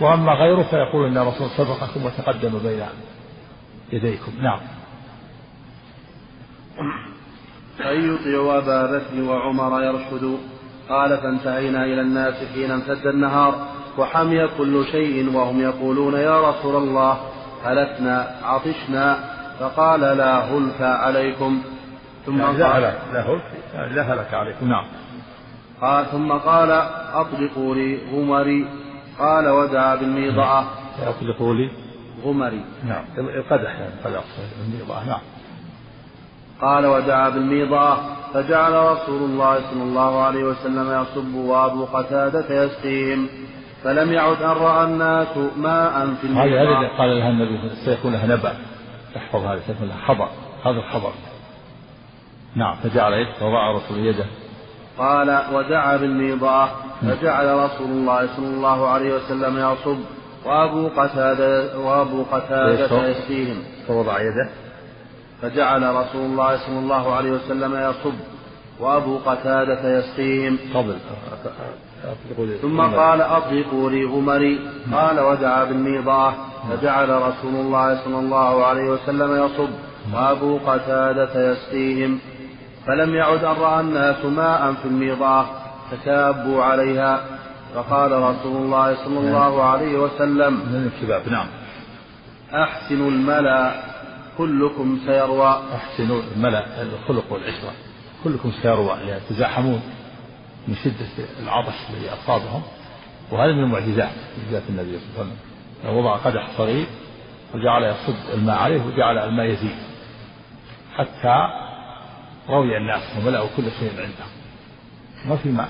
[0.00, 2.86] وأما غيره فيقول إن الرسول سبقكم وتقدم بين
[3.92, 4.32] يديكم.
[4.42, 4.60] نعم.
[7.80, 10.38] أن يطيعوا أبا بكر وعمر يرشدوا
[10.88, 13.66] قال فانتهينا إلى الناس حين امتد النهار
[13.98, 17.20] وحمي كل شيء وهم يقولون يا رسول الله
[17.64, 19.32] هلكنا عطشنا.
[19.60, 21.62] فقال لا هلك عليكم.
[22.26, 23.42] ثم لا قال لا هلك
[23.74, 24.68] لا هلك عليكم.
[24.68, 24.84] نعم.
[25.80, 26.70] قال ثم قال
[27.14, 28.81] أطلقوا لي غمري.
[29.18, 30.66] قال ودعا بالميضعة
[31.06, 31.70] أطلقوا لي
[32.24, 32.64] غمري.
[32.84, 33.04] نعم.
[33.18, 34.24] القدح يعني قدح
[34.66, 35.20] الميضعة نعم.
[36.60, 37.98] قال ودعا بالميضعة
[38.34, 43.28] فجعل رسول الله صلى الله عليه وسلم يصب وأبو قتادة يسقيهم.
[43.84, 48.52] فلم يعد أن رأى الناس ماء في الميضعة هذه قال لها النبي سيكون لها نبأ.
[49.14, 50.28] تحفظ هذا سيكون لها خبر.
[50.64, 51.12] هذا الخبر.
[52.56, 52.74] نعم.
[52.74, 54.24] فجعل يده وضع رسول يده.
[54.98, 59.98] قال ودعا بالميضعة فجعل رسول الله صلى الله عليه وسلم يصب
[60.44, 63.56] وأبو قتادة وأبو قتادة يسقيهم
[63.88, 64.48] فوضع يده.
[65.42, 68.14] فجعل رسول الله صلى الله عليه وسلم يصب
[68.80, 70.96] وأبو قتادة يسقيهم قبل
[72.62, 74.60] ثم قال أطلقوا لي غمري
[74.92, 76.34] قال ودعا بالميضعة
[76.70, 79.70] فجعل رسول الله صلى الله عليه وسلم يصب
[80.14, 82.18] وأبو قتادة يسقيهم
[82.86, 85.61] فلم يعد أن رأى الناس ماء في الميضعة
[85.96, 87.24] تكابوا عليها.
[87.74, 91.46] فقال رسول الله صلى الله عليه وسلم من الكباب نعم.
[92.54, 93.82] أحسنوا الملأ
[94.38, 95.62] كلكم سيروى.
[95.74, 97.72] أحسنوا الملأ الخلق والعشرة
[98.24, 99.82] كلكم سيروى يعني يتزاحمون
[100.68, 102.62] من شدة العطش الذي أصابهم.
[103.30, 105.98] وهذا من المعجزات معجزات النبي صلى الله عليه وسلم.
[105.98, 106.86] وضع قدح صغير
[107.54, 109.76] وجعل يصب الماء عليه وجعل الماء يزيد
[110.96, 111.36] حتى
[112.48, 114.32] روي الناس وملأوا كل شيء عندهم
[115.28, 115.68] ما في ماء.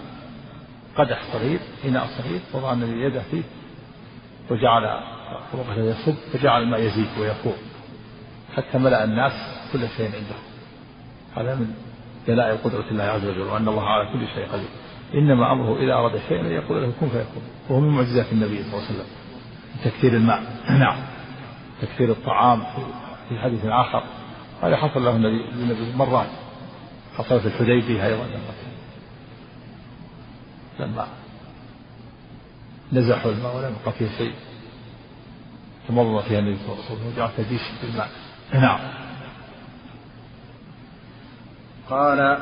[0.96, 3.42] قدح صغير إناء صغير وضع النبي يده فيه
[4.50, 4.84] وجعل
[5.54, 7.54] وقت يصب فجعل الماء يزيد ويفور
[8.56, 9.32] حتى ملأ الناس
[9.72, 10.42] كل شيء عندهم
[11.36, 11.74] هذا من
[12.28, 14.68] دلائل قدرة الله عز وجل وأن الله على كل شيء قدير.
[15.14, 17.42] إنما أمره إذا أراد شيئا أن يقول له كن فيكون.
[17.68, 19.06] وهو من معجزات النبي صلى الله عليه وسلم.
[19.84, 20.42] تكثير الماء.
[20.84, 20.96] نعم.
[21.82, 22.62] تكثير الطعام
[23.28, 24.02] في حديث آخر.
[24.62, 26.28] هذا حصل له النبي مرات.
[27.18, 28.26] حصل في الحديبية أيضا.
[30.80, 31.06] لما
[32.92, 34.32] نزحوا الماء ولم يبقى فيه شيء.
[35.88, 38.08] تمضى فيها النبي صلى الله عليه وسلم وجعل تديش في الماء
[38.54, 38.80] نعم.
[41.90, 42.38] قال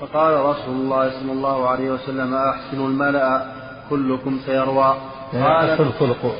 [0.00, 3.52] فقال رسول الله صلى الله عليه وسلم أحسن الملأ
[3.90, 4.96] كلكم سيروى.
[5.32, 6.34] قال الخلق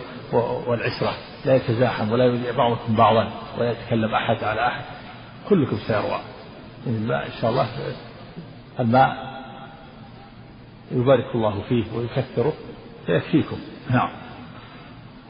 [0.67, 1.15] والعشرة.
[1.45, 4.85] لا يتزاحم ولا يبيع بعضكم بعضا ولا يتكلم أحد على أحد.
[5.49, 6.21] كلكم سيروى.
[6.87, 7.67] الماء إن شاء الله
[8.81, 9.36] الماء
[10.91, 12.53] يبارك الله فيه ويكثره
[13.07, 13.57] فيكفيكم.
[13.91, 14.09] نعم.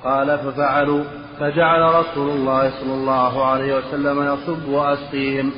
[0.05, 1.05] قال ففعلوا.
[1.41, 5.53] فجعل رسول الله صلى الله عليه وسلم يصب وأسقيهم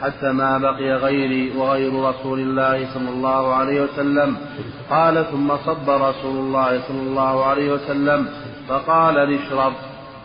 [0.00, 4.36] حتى ما بقي غيري وغير رسول الله صلى الله عليه وسلم.
[4.90, 8.28] قال ثم صب رسول الله صلى الله عليه وسلم.
[8.68, 9.72] فقال لاشرب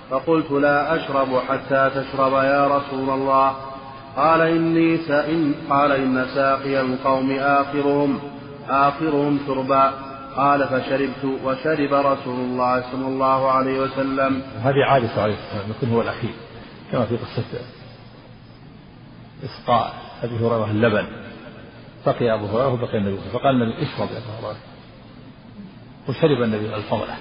[0.10, 3.56] فقلت لا أشرب حتى تشرب يا رسول الله.
[4.18, 8.20] قال إني سإن قال إن ساقي القوم آخرهم.
[8.70, 9.94] آخرهم شربا.
[10.38, 14.42] قال فشربت وشرب رسول الله صلى الله عليه وسلم.
[14.64, 16.34] هذه عادة عليه السلام يكون هو الأخير
[16.92, 17.44] كما في قصة
[19.44, 21.06] إسقاء أبي هريرة اللبن
[22.06, 24.58] بقي أبو هريرة وبقي النبي فقال النبي اشرب يا أبو هريرة.
[26.10, 27.16] وشرب النبي الفضلة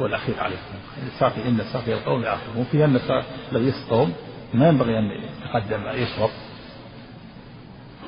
[0.00, 0.56] هو الأخير عليه.
[0.56, 3.00] السلام ساقي إن ساقي القوم آخرهم وفي أن
[3.52, 4.12] الذي يسقهم
[4.54, 6.30] ما ينبغي أن يتقدم يشرب.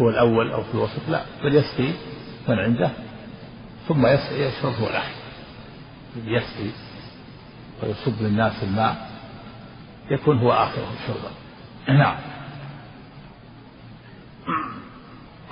[0.00, 1.20] هو الأول أو في الوسط لا.
[1.44, 1.92] بل يسقي
[2.48, 2.90] من عنده
[3.88, 5.22] ثم يشرب هو الأخير
[6.16, 6.70] يسقي
[7.82, 9.10] ويصب للناس الماء
[10.10, 11.30] يكون هو آخرهم شربا.
[11.98, 12.16] نعم.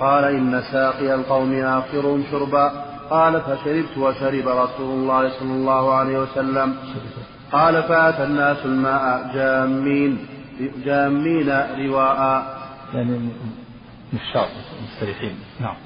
[0.00, 2.84] قال إن ساقي القوم آخرهم شربا.
[3.10, 6.76] قال فشربت وشرب رسول الله صلى الله عليه وسلم.
[7.52, 10.26] قال فأتى الناس الماء جامين
[10.84, 11.48] جامين
[11.78, 12.60] رواء.
[12.94, 13.28] يعني
[14.12, 14.48] مشاط
[14.82, 15.76] مستريحين نعم.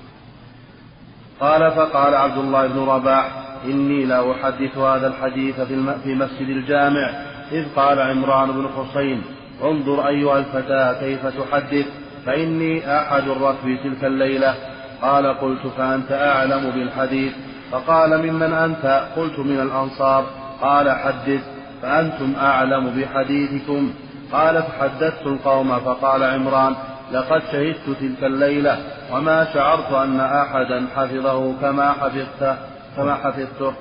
[1.40, 3.26] قال فقال عبد الله بن رباح
[3.64, 7.10] إني لا أحدث هذا الحديث في, في مسجد الجامع
[7.52, 9.22] إذ قال عمران بن حسين
[9.64, 11.86] انظر أيها الفتى كيف تحدث
[12.26, 14.54] فإني أحد الركب تلك الليلة.
[15.02, 17.32] قال قلت فأنت أعلم بالحديث.
[17.72, 20.24] فقال ممن أنت؟ قلت من الأنصار.
[20.62, 21.40] قال حدث
[21.82, 23.92] فأنتم أعلم بحديثكم.
[24.32, 26.74] قال فحدثت القوم فقال عمران
[27.12, 28.78] لقد شهدت تلك الليلة
[29.12, 32.56] وما شعرت أن أحدا حفظه كما حفظته
[32.96, 33.72] كما حفظته.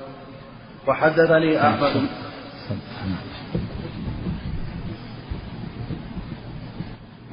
[0.86, 2.06] وحدثني أحمد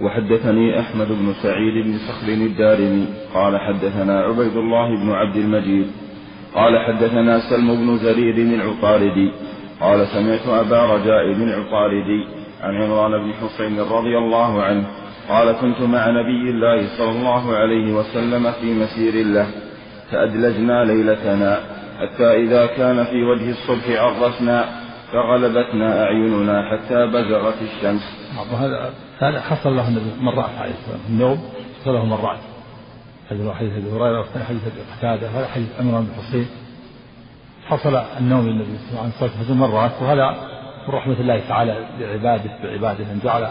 [0.01, 5.87] وحدثني أحمد بن سعيد بن صخر الدارمي قال حدثنا عبيد الله بن عبد المجيد
[6.55, 9.31] قال حدثنا سلم بن زرير العطاردي
[9.81, 12.27] قال سمعت أبا رجاء بن العطاردي
[12.61, 14.85] عن عمران بن حسين رضي الله عنه
[15.29, 19.47] قال كنت مع نبي الله صلى الله عليه وسلم في مسير له
[20.11, 21.59] فأدلجنا ليلتنا
[21.99, 24.65] حتى إذا كان في وجه الصبح عرسنا
[25.11, 28.01] فغلبتنا أعيننا حتى بزغت الشمس.
[28.59, 31.39] هذا هذا حصل له النبي مرات عليه السلام النوم
[31.81, 32.39] حصل له مرات.
[33.31, 36.47] هذا حديث أبي هريرة حديث أبي قتادة هذا حديث عمران بن حصين
[37.67, 40.29] حصل النوم للنبي صلى الله عليه وسلم مرات وهذا
[40.87, 43.47] من رحمة الله تعالى لعباده بعباده أن جعل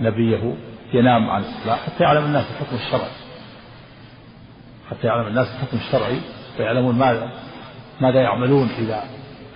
[0.00, 0.54] نبيه
[0.92, 3.10] ينام عن الصلاة حتى يعلم الناس الحكم الشرعي.
[4.90, 6.20] حتى يعلم الناس الحكم الشرعي
[6.58, 7.30] ويعلمون ماذا
[8.00, 9.04] ماذا يعملون إذا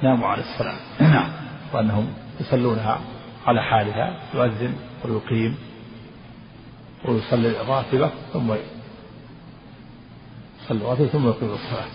[0.02, 0.76] ناموا عن الصلاة.
[1.00, 1.30] نعم
[1.72, 3.00] وأنهم يصلونها
[3.46, 5.56] على حالها يؤذن ويقيم
[7.04, 8.52] ويصلي الراتبة ثم
[10.62, 11.90] يصلي الراتبة ثم يقيم الصلاة.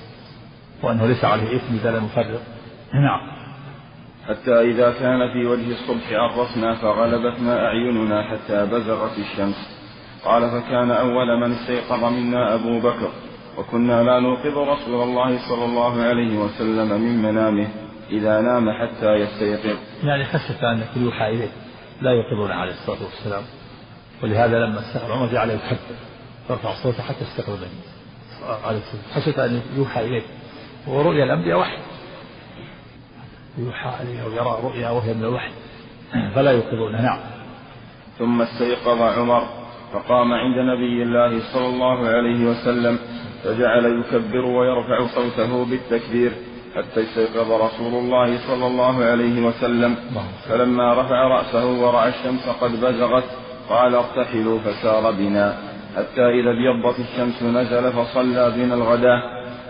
[0.84, 2.42] وأنه ليس عليه إثم إذا لم يفرق.
[2.94, 3.45] نعم.
[4.28, 9.70] حتى إذا كان في وجه الصبح عرفنا فغلبتنا أعيننا حتى بزغت الشمس.
[10.26, 13.10] قال فكان أول من استيقظ منا أبو بكر
[13.58, 17.68] وكنا لا نوقظ رسول الله صلى الله عليه وسلم من منامه
[18.10, 19.78] إذا نام حتى يستيقظ.
[20.04, 21.50] يعني خشية أن يوحى إليه
[22.02, 23.44] لا يوقظون عليه الصلاة والسلام
[24.24, 25.78] ولهذا لما استيقظ عمر جعل يكبر
[26.50, 27.96] يرفع صوته حتى استيقظ النبي
[28.66, 30.24] عليه الصلاة خشية أن يوحى إليه.
[30.88, 31.78] ورؤيا الأنبياء وحي
[33.58, 35.52] يوحى عليه أو يرى رؤيا وهي من الوحي
[36.36, 37.02] فلا يوقظونه.
[37.02, 37.20] نعم.
[38.20, 39.44] ثم استيقظ عمر
[39.94, 43.00] فقام عند نبي الله صلى الله عليه وسلم
[43.44, 46.32] فجعل يكبر ويرفع صوته بالتكبير
[46.76, 49.96] حتى استيقظ رسول الله صلى الله عليه وسلم.
[50.50, 53.24] فلما رفع رأسه ورأى الشمس قد بزغت
[53.70, 55.58] قال ارتحلوا فسار بنا.
[55.98, 59.22] حتى إذا ابيضت الشمس نزل فصلى بنا الغداة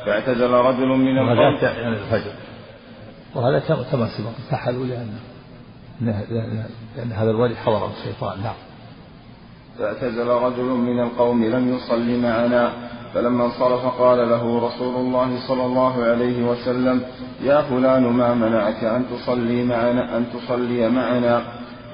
[0.05, 1.55] فاعتزل رجل من القوم.
[1.61, 2.31] يعني الفجر.
[3.35, 4.31] وهذا كما سبق.
[4.45, 5.09] ارتحلوا لأن
[6.95, 8.43] لأن هذا الوادي حضره الشيطان.
[8.43, 8.55] نعم.
[9.79, 12.71] فاعتزل رجل من القوم لم يصل معنا
[13.13, 17.01] فلما انصرف قال له رسول الله صلى الله عليه وسلم
[17.43, 21.41] يا فلان ما منعك أن تصلي معنا أن تصلي معنا؟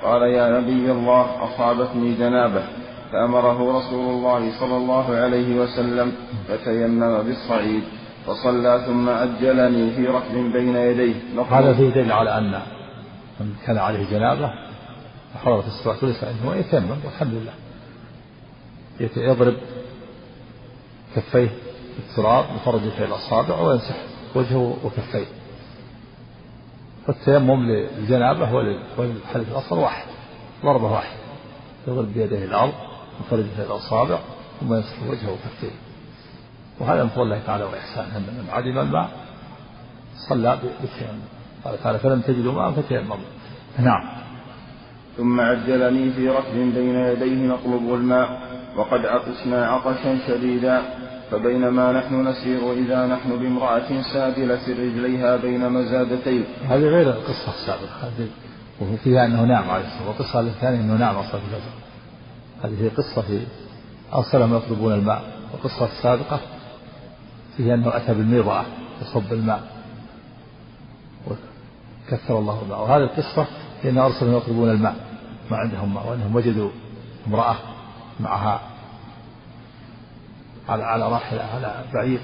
[0.03, 2.63] قال يا نبي الله أصابتني جنابة.
[3.11, 6.11] فأمره رسول الله صلى الله عليه وسلم
[6.47, 7.83] فتيمم بالصعيد.
[8.27, 11.15] فصلى ثم أجلني في ركب بين يديه.
[11.49, 12.61] هذا فيه دليل على أن
[13.39, 14.53] من كان عليه جنابة
[15.43, 17.53] حضرت الصلاة وليس عنده يتيمم والحمد لله.
[19.17, 19.57] يضرب
[21.15, 21.49] كفيه
[21.97, 23.95] بالتراب يفرج في الأصابع ويمسح
[24.35, 25.25] وجهه وكفيه.
[27.07, 28.53] فالتيمم للجنابة
[28.97, 30.05] وللحدث الأصغر واحد
[30.63, 31.19] ضربة واحدة
[31.87, 32.73] يضرب بيديه الأرض
[33.25, 34.19] يفرج في الأصابع
[34.59, 35.75] ثم يمسح وجهه وكفيه.
[36.79, 39.09] وهذا من فضل الله تعالى وإحسانه أن من عدم الماء
[40.29, 41.19] صلى بالتيمم
[41.63, 43.17] قال تعالى فلم تجدوا ماء فتيمموا.
[43.79, 44.21] نعم.
[45.17, 48.41] ثم عجلني في ركب بين يديه نطلب الماء
[48.75, 50.81] وقد عطشنا عطشا شديدا
[51.31, 56.43] فبينما نحن نسير إذا نحن بامرأة سادلة رجليها بين مزادتين.
[56.69, 57.95] هذه غير القصة السابقة.
[58.01, 58.27] هذه
[58.81, 61.71] وفي فيها أنه نام عليه الصلاة والقصة الثانية أنه نام أصلا في الفجر.
[62.63, 63.39] هذه قصة في
[64.13, 65.21] أرسلهم يطلبون الماء.
[65.53, 66.39] والقصة السابقة
[67.57, 68.63] فيها أنه أتى بالميضة
[69.01, 69.63] يصب الماء.
[71.27, 72.81] وكثر الله الماء.
[72.81, 73.47] وهذه القصة
[73.83, 74.95] هي أن أرسلهم يطلبون الماء.
[75.51, 76.69] ما عندهم ماء وأنهم وجدوا
[77.27, 77.55] امرأة
[78.19, 78.61] معها
[80.69, 82.19] على على راحلة على بعير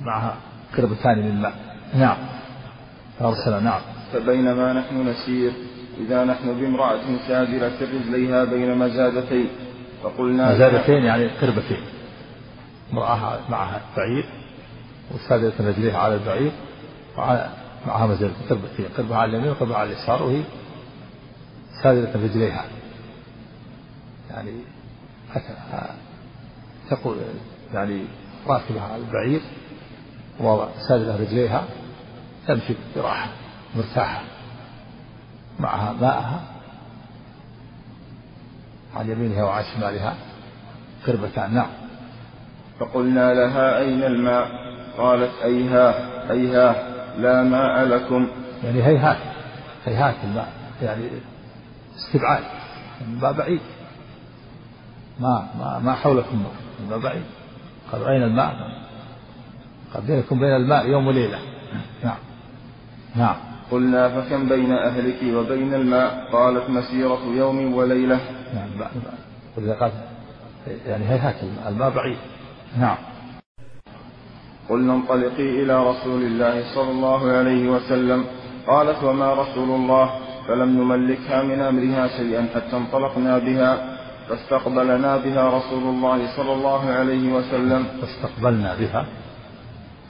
[0.00, 0.36] معها
[0.76, 1.54] قربتان من الماء.
[1.94, 2.16] نعم.
[3.18, 3.80] فأرسل نعم.
[4.12, 5.52] فبينما نحن نسير
[6.00, 9.48] إذا نحن بامرأة سادرة رجليها بين مزادتين
[10.02, 11.80] فقلنا مزادتين يعني قربتين.
[12.94, 14.24] امرأة معها بعير
[15.14, 16.52] وسادرة رجليها على البعير
[17.86, 20.42] معها مزادة قربتين قربة على اليمين وقربة على اليسار وهي
[21.82, 22.64] سادرة رجليها
[24.30, 24.52] يعني
[26.90, 27.16] تقول
[27.74, 28.04] يعني
[28.46, 29.40] راكبة على البعير
[30.40, 31.64] وسادلة رجليها
[32.46, 33.28] تمشي براحة
[33.76, 34.22] مرتاحة
[35.60, 36.42] معها ماءها
[38.96, 40.14] عن يمينها وعن شمالها
[41.06, 41.83] قربتان نعم.
[42.78, 44.48] فقلنا لها أين الماء؟
[44.98, 45.94] قالت أيها
[46.30, 48.28] أيها لا ماء لكم.
[48.64, 49.16] يعني هيهات
[49.84, 51.02] هيهات الماء يعني
[51.96, 52.42] استبعاد
[53.08, 53.60] الماء بعيد.
[55.20, 56.44] ما ما ما حولكم
[56.84, 57.22] الماء بعيد.
[57.92, 58.54] قالوا أين الماء؟
[59.94, 61.38] قال بينكم بين الماء يوم وليلة.
[62.04, 62.16] نعم.
[63.16, 63.36] نعم.
[63.70, 68.20] قلنا فكم بين أهلك وبين الماء؟ قالت مسيرة يوم وليلة.
[68.54, 68.88] نعم
[69.56, 69.92] ولذا قال
[70.86, 72.18] يعني هيهات الماء بعيد.
[72.78, 72.96] نعم.
[74.68, 78.24] قلنا انطلقي إلى رسول الله صلى الله عليه وسلم.
[78.66, 80.10] قالت وما رسول الله؟
[80.48, 83.96] فلم نملكها من أمرها شيئا حتى انطلقنا بها.
[84.28, 87.86] فاستقبلنا بها رسول الله صلى الله عليه وسلم.
[88.00, 89.06] فاستقبلنا بها.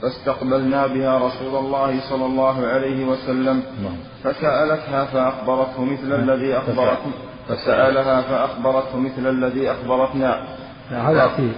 [0.01, 3.63] فاستقبلنا بها رسول الله صلى الله عليه وسلم.
[3.83, 3.97] نعم.
[4.23, 7.13] فسألتها فأخبرته مثل الذي أخبرتنا
[7.47, 10.43] فسألها فأخبرته مثل الذي أخبرتنا.
[10.91, 11.51] هذا في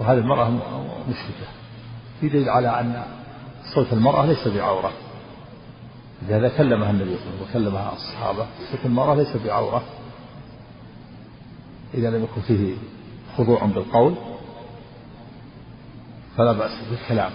[0.00, 0.50] وهذه المرأة
[1.08, 1.48] مشركة.
[2.20, 3.02] في دليل على أن
[3.74, 4.92] صوت المرأة ليس بعورة.
[6.28, 9.82] لهذا كلمها النبي صلى الله عليه وسلم وكلمها الصحابة صوت المرأة ليس بعورة.
[11.94, 12.74] إذا لم يكن فيه
[13.36, 14.14] خضوع بالقول
[16.36, 17.32] فلا بأس بالكلام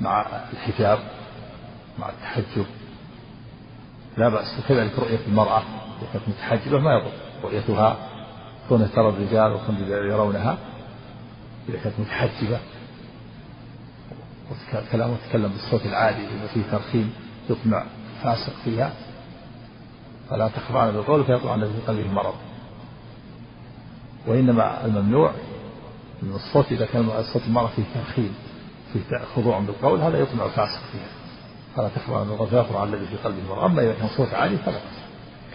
[0.00, 0.98] مع الحجاب
[1.98, 2.66] مع التحجب.
[4.16, 7.12] لا بأس وكذلك رؤية المرأة إذا كانت متحجبة ما يضر.
[7.44, 7.96] رؤيتها
[8.68, 10.58] كونها ترى الرجال وكون يرونها
[11.68, 12.58] إذا كانت متحجبة
[14.92, 17.12] كلامه تكلم بالصوت العادي إذا فيه ترخيم
[17.50, 17.84] يطمع
[18.22, 18.92] فاسق فيها.
[20.30, 22.34] فلا تخضعن بالقول فيطلع الذي في قلبه مرض
[24.26, 25.32] وإنما الممنوع
[26.22, 28.34] من الصوت إذا كان صوت المرأة فيه ترخيم
[28.92, 31.08] فيه خضوع بالقول هذا يطمع فاسق فيها.
[31.76, 34.78] فلا تخضعن بالقول فيطلع الذي في قلبه مرض أما إذا كان صوت عالي فلا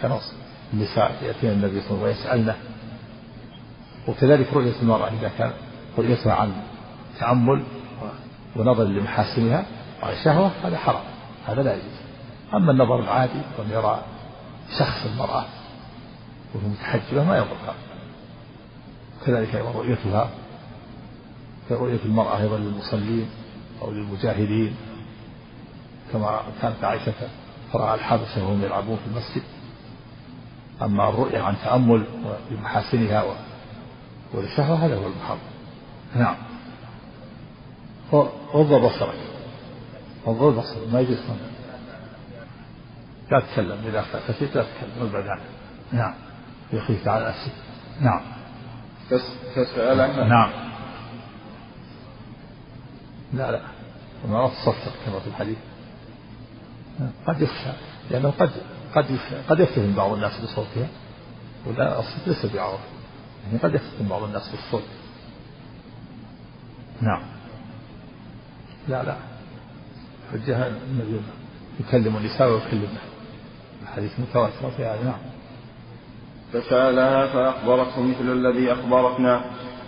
[0.02, 0.32] كنص
[0.72, 2.56] النساء يأتين النبي صلى الله عليه وسلم ويسألنه.
[4.08, 5.52] وكذلك رؤية المرأة إذا كان
[5.98, 6.52] رؤيتها عن
[7.20, 7.62] تأمل
[8.56, 9.66] ونظر لمحاسنها
[10.02, 11.02] وعن شهوة هذا حرام
[11.46, 12.00] هذا لا يجوز.
[12.54, 14.02] أما النظر العادي وأن يرى
[14.78, 15.44] شخص المرأة
[16.54, 17.74] وهي متحجبة ما يضر.
[19.26, 20.30] كذلك أيضا رؤيتها
[21.68, 23.30] كرؤية المرأة أيضا للمصلين
[23.82, 24.76] أو للمجاهدين.
[26.12, 27.12] كما كانت عائشة
[27.72, 29.42] ترى الحبشة وهم يلعبون في المسجد.
[30.82, 32.04] أما الرؤية عن تأمل
[32.50, 33.24] بمحاسنها
[34.34, 35.49] وللشهوة هذا هو المحرم.
[36.14, 36.36] نعم.
[38.54, 39.18] غض بصرك.
[40.26, 40.92] غض بصرك.
[40.92, 41.18] ما يجوز
[43.30, 45.06] لا تتكلم إذا خشيت لا تتكلم.
[45.06, 45.42] ابعد عنه
[45.92, 46.14] نعم.
[46.72, 47.52] يخيف على نفسك
[48.00, 48.20] نعم.
[49.54, 50.50] فسألها نعم.
[53.32, 53.60] لا لا.
[54.28, 55.58] ما تصفق كما في الحديث.
[57.26, 57.72] قد يخشى
[58.10, 58.50] لأنه قد
[58.94, 60.88] قد قد يفتهم بعض الناس بصوتها
[61.66, 62.80] ولا الصوت ليس بعورة
[63.46, 64.82] يعني قد يفتهم بعض الناس بالصوت.
[67.00, 67.22] نعم.
[68.88, 69.16] لا لا.
[70.32, 71.20] حجها النبي
[71.80, 72.88] يكلم النساء ويكلمه.
[73.82, 75.30] الحديث متواتر في هذا نعم.
[76.52, 79.40] فسألها فأخبرته مثل الذي أخبرتنا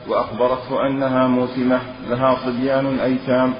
[0.09, 3.55] وأخبرته أنها موسمة لها صبيان أيتام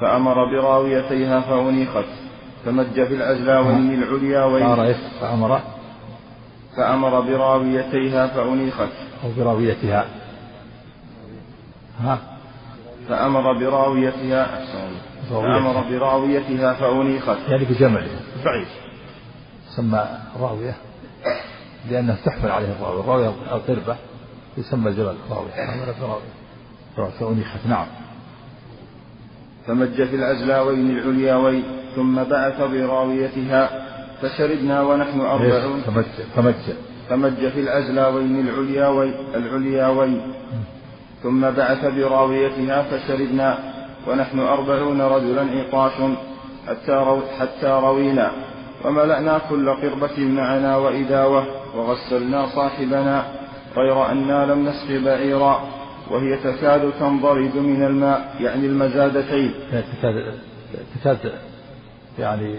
[0.00, 2.04] فأمر براويتيها فأنيخت
[2.64, 5.60] فمج في العزلاوين العلياوين فأمر.
[6.76, 8.88] فأمر براويتيها فأنيخت.
[9.24, 10.06] أو براويتها.
[12.00, 12.18] ها؟
[13.08, 14.64] فأمر براويتها
[15.30, 18.66] فأمر براويتها فأنيخت يعني بجمله بعيد.
[19.76, 20.08] سمى
[20.40, 20.74] راوية
[21.90, 23.00] لأنها تحمل عليه الراوية.
[23.00, 23.96] الراوية القربة
[24.58, 25.50] يسمى الجبل راوية.
[25.50, 27.86] فأمر براوية فأنيخت نعم.
[29.66, 31.64] فمج في العزلاوين العلياوين
[31.96, 33.70] ثم بعث براويتها
[34.22, 35.80] فشربنا ونحن أربعون.
[35.80, 36.04] فمج
[36.36, 36.54] فمج
[37.08, 40.20] فمج في العزلاوين العلياوين العلياوين.
[41.22, 43.58] ثم بعث براويتها فشربنا
[44.08, 45.92] ونحن أربعون رجلا عطاش
[46.68, 48.30] حتى, رو حتى روينا
[48.84, 51.46] وملأنا كل قربة معنا وإداوة
[51.76, 53.24] وغسلنا صاحبنا
[53.76, 55.60] غير أنا لم نسق بعيرا
[56.10, 59.54] وهي تكاد تنضرب من الماء يعني المزادتين.
[59.70, 60.38] تكاد
[60.94, 61.32] تكاد
[62.18, 62.58] يعني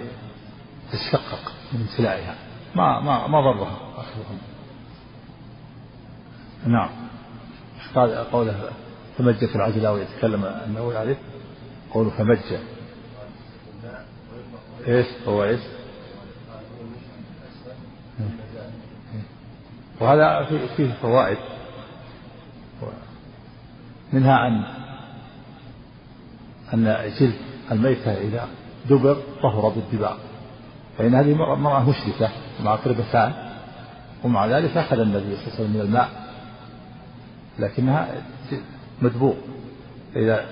[0.92, 2.36] تشقق من سلائها
[2.76, 3.78] ما ما ما ضرها
[6.68, 6.90] نعم.
[7.96, 8.70] قال قوله
[9.18, 11.18] فمج في العجلاوي يتكلم النووي عليه
[11.94, 12.38] قوله فمج
[14.88, 15.60] إيش؟ هو إيش؟
[20.02, 21.38] وهذا فيه فوائد.
[24.14, 24.64] منها أن
[26.74, 27.34] أن جلد
[27.72, 28.48] الميتة إذا
[28.90, 30.18] دبر طهر بالدباغ
[30.98, 32.30] فإن هذه امرأة مشركة
[32.64, 33.34] مع قربتان
[34.24, 36.21] ومع ذلك أخذ النبي صلى الله عليه وسلم من الماء.
[37.60, 38.08] لكنها
[39.02, 39.34] مدبوغ.
[40.16, 40.46] إذا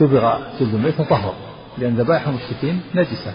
[0.00, 1.34] دبغ جلد الميتة طهر
[1.78, 3.34] لأن ذبائح المشركين نجسة.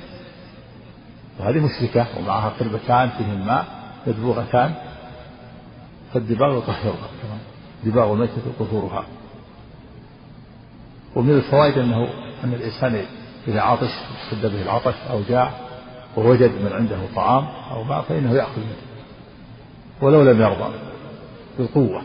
[1.39, 3.65] وهذه مشركة ومعها قربتان فيهن ماء
[4.07, 4.73] مدبوغتان
[6.13, 7.09] فالدباغ يطهرها.
[7.83, 9.05] دباغ الميتة طهورها.
[11.15, 12.07] ومن الفوائد أنه
[12.43, 13.05] أن الإنسان
[13.47, 13.89] إذا عطش
[14.23, 15.51] اشتد به العطش أو جاع
[16.17, 18.75] ووجد من عنده طعام أو ماء فإنه يأخذ منه.
[20.01, 20.73] ولو لم يرضى
[21.57, 22.03] بالقوة.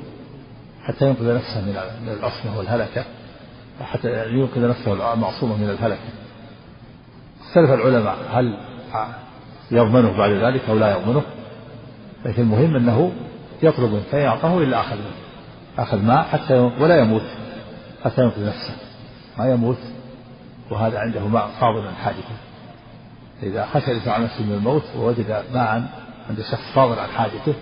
[0.89, 1.61] حتى ينقذ نفسه
[2.03, 3.05] من العصمة والهلكة
[3.83, 6.09] حتى ينقذ نفسه المعصومة من الهلكة.
[7.41, 8.59] اختلف العلماء هل
[9.71, 11.23] يضمنه بعد ذلك أو لا يضمنه؟
[12.25, 13.13] لكن المهم أنه
[13.63, 15.17] يطلب منه فإن أعطاه إلا أخذ منه.
[15.79, 17.27] أخذ ماء حتى ولا يموت
[18.05, 18.75] حتى ينقذ نفسه.
[19.39, 19.79] ما يموت
[20.71, 22.37] وهذا عنده ماء فاضل عن حاجته
[23.43, 25.91] إذا خشى الإنسان نفسه من الموت ووجد ماء
[26.31, 27.55] عند شخص فاضل عن حاجته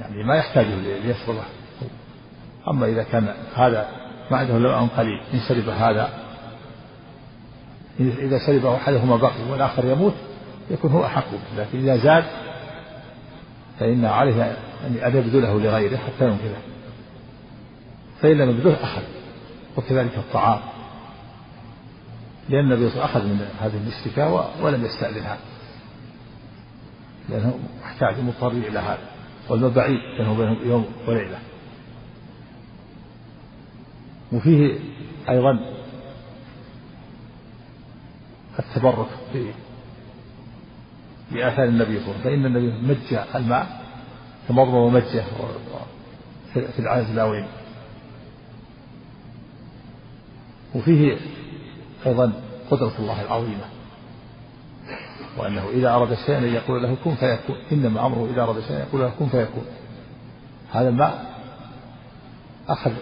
[0.00, 1.42] يعني ما يحتاجه ليشربه
[2.68, 3.88] أما إذا كان هذا
[4.30, 6.08] إلا ماء قليل إن شرب هذا
[8.00, 10.14] إذا شرب أحدهما بقي والآخر يموت
[10.70, 12.24] يكون هو أحق به لكن إذا زاد
[13.80, 14.56] فإن عليه
[14.86, 16.62] أن يبذله لغيره حتى ينقذه.
[18.22, 19.02] فإن لم يبذله أخذ
[19.76, 20.60] وكذلك الطعام.
[22.48, 25.38] لأن النبي أخذ من هذه المشركة ولم يستأذنها.
[27.28, 29.08] لأنه محتاج مضطر إلى هذا
[29.48, 31.38] والماء بعيد بينه وبينهم يوم وليلة.
[34.32, 34.78] وفيه
[35.28, 35.60] أيضا
[38.58, 39.06] التبرك
[41.32, 42.22] بآثار النبي صلى الله عليه وسلم.
[42.22, 43.80] فإن النبي مج الماء
[44.48, 45.24] تمضمض ومجه
[46.54, 47.46] في العازلاوين
[50.74, 51.16] وفيه
[52.06, 52.32] أيضا
[52.70, 53.64] قدرة الله العظيمة.
[55.38, 57.56] وأنه إذا أراد شيئا أن يقول له كن فيكون.
[57.72, 59.64] إنما أمره إذا أراد شيئا يقول له كن فيكون.
[60.72, 61.42] هذا الماء
[62.68, 62.92] أخذ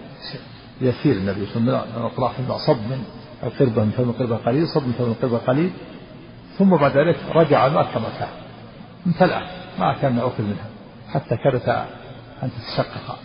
[0.80, 3.04] يسير النبي صلى الله عليه وسلم من أطراف صب من
[3.42, 5.70] القربة من فم القربة قليل صب من فم القربة قليل.
[6.58, 8.28] ثم بعد ذلك رجع الماء كما كان
[9.06, 9.42] امتلأ
[9.78, 10.66] ما كان أكل منها
[11.08, 11.68] حتى كادت
[12.42, 13.18] أن تتشقق.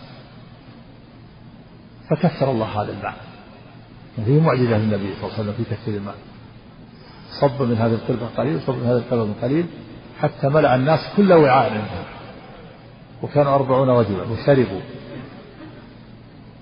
[2.10, 3.14] فكثر الله هذا الماء
[4.18, 6.14] وفيه معجزة للنبي صلى الله عليه وسلم في تكثير الماء.
[7.40, 9.66] صب من هذه القربة قليل صب من هذه القربة قليل
[10.20, 12.04] حتى ملأ الناس كل وعاء منهم
[13.22, 14.80] وكانوا أربعون رجلا وشربوا.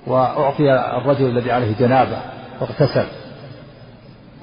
[0.07, 2.19] وأعطي الرجل الذي عليه جنابة
[2.61, 3.07] واغتسل.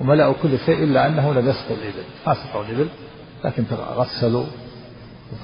[0.02, 2.04] وملأوا كل شيء إلا أنه لم يسقوا الإبل.
[2.28, 2.88] ما سقوا الإبل
[3.46, 3.64] لكن
[3.96, 4.46] غسلوا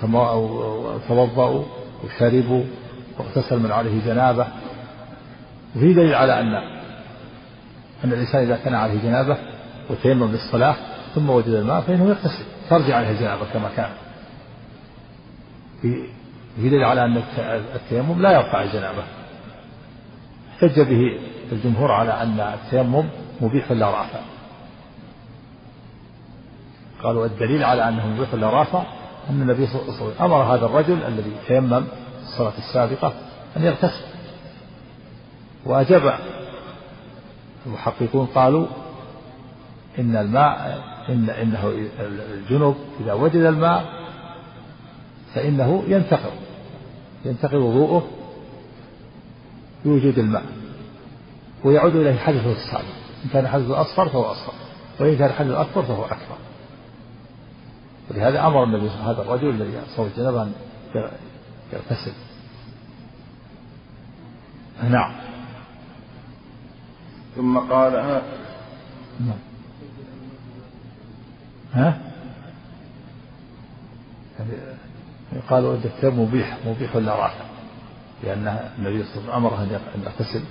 [0.03, 1.63] وتوضأوا
[2.03, 2.63] وشربوا
[3.19, 4.47] واغتسل من عليه جنابة.
[5.75, 6.55] وفي دليل على أن
[8.03, 9.37] أن الإنسان إذا كان عليه جنابة
[9.89, 10.75] وتيمم للصلاة
[11.15, 12.43] ثم وجد الماء فإنه يغتسل.
[12.69, 13.89] ترجع عليه الجنابة كما كان.
[15.81, 16.07] في
[16.57, 17.23] دليل على أن
[17.75, 19.03] التيمم لا يرفع الجنابة.
[20.55, 21.19] احتج به
[21.51, 23.09] الجمهور على أن التيمم
[23.41, 24.19] مبيح لا رافع
[27.03, 28.83] قالوا الدليل على أنه مبيح لا رافع
[29.29, 33.13] أن النبي صلى الله عليه وسلم أمر هذا الرجل الذي تيمم في الصلاة السابقة
[33.57, 34.03] أن يغتسل.
[35.65, 36.19] وأجاب
[37.65, 38.67] المحققون قالوا
[39.99, 41.73] إن الماء إن إنه
[42.33, 43.85] الجنوب إذا وجد الماء
[45.33, 46.33] فإنه ينتقض
[47.25, 48.07] ينتقض وضوءه
[49.85, 50.43] بوجود الماء
[51.63, 54.53] ويعود إليه حدثه السابق إن كان حدثه أصغر فهو أصغر
[54.99, 56.37] وإن كان حدثه أكبر فهو أكبر.
[58.11, 60.51] ولهذا أمر النبي هذا الرجل الذي أصاب الجنابة أن
[61.73, 62.13] يغتسل.
[64.89, 65.15] نعم.
[67.35, 68.21] ثم قال ها
[69.19, 69.39] نعم.
[71.73, 72.01] ها؟
[74.39, 77.54] يعني قالوا الدكتور مبيح مبيح ولا رافع.
[78.23, 79.63] لأن النبي صلى الله عليه وسلم أمره
[79.95, 80.43] أن يغتسل.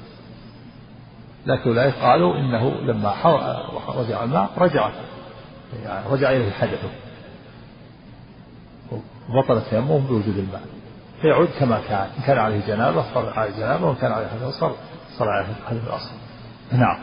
[1.47, 3.15] لكن أولئك قالوا إنه لما
[3.89, 4.91] رجع الماء رجع
[5.85, 6.91] يعني رجع إليه حدثه
[9.29, 10.63] بطل التيمم بوجود الماء.
[11.23, 12.09] فيعود كما كان.
[12.19, 14.75] إن كان عليه جنابة صار عليه جنابة وإن كان عليه حدث صار
[15.19, 16.11] صار عليه حدث الأصل.
[16.73, 16.99] نعم.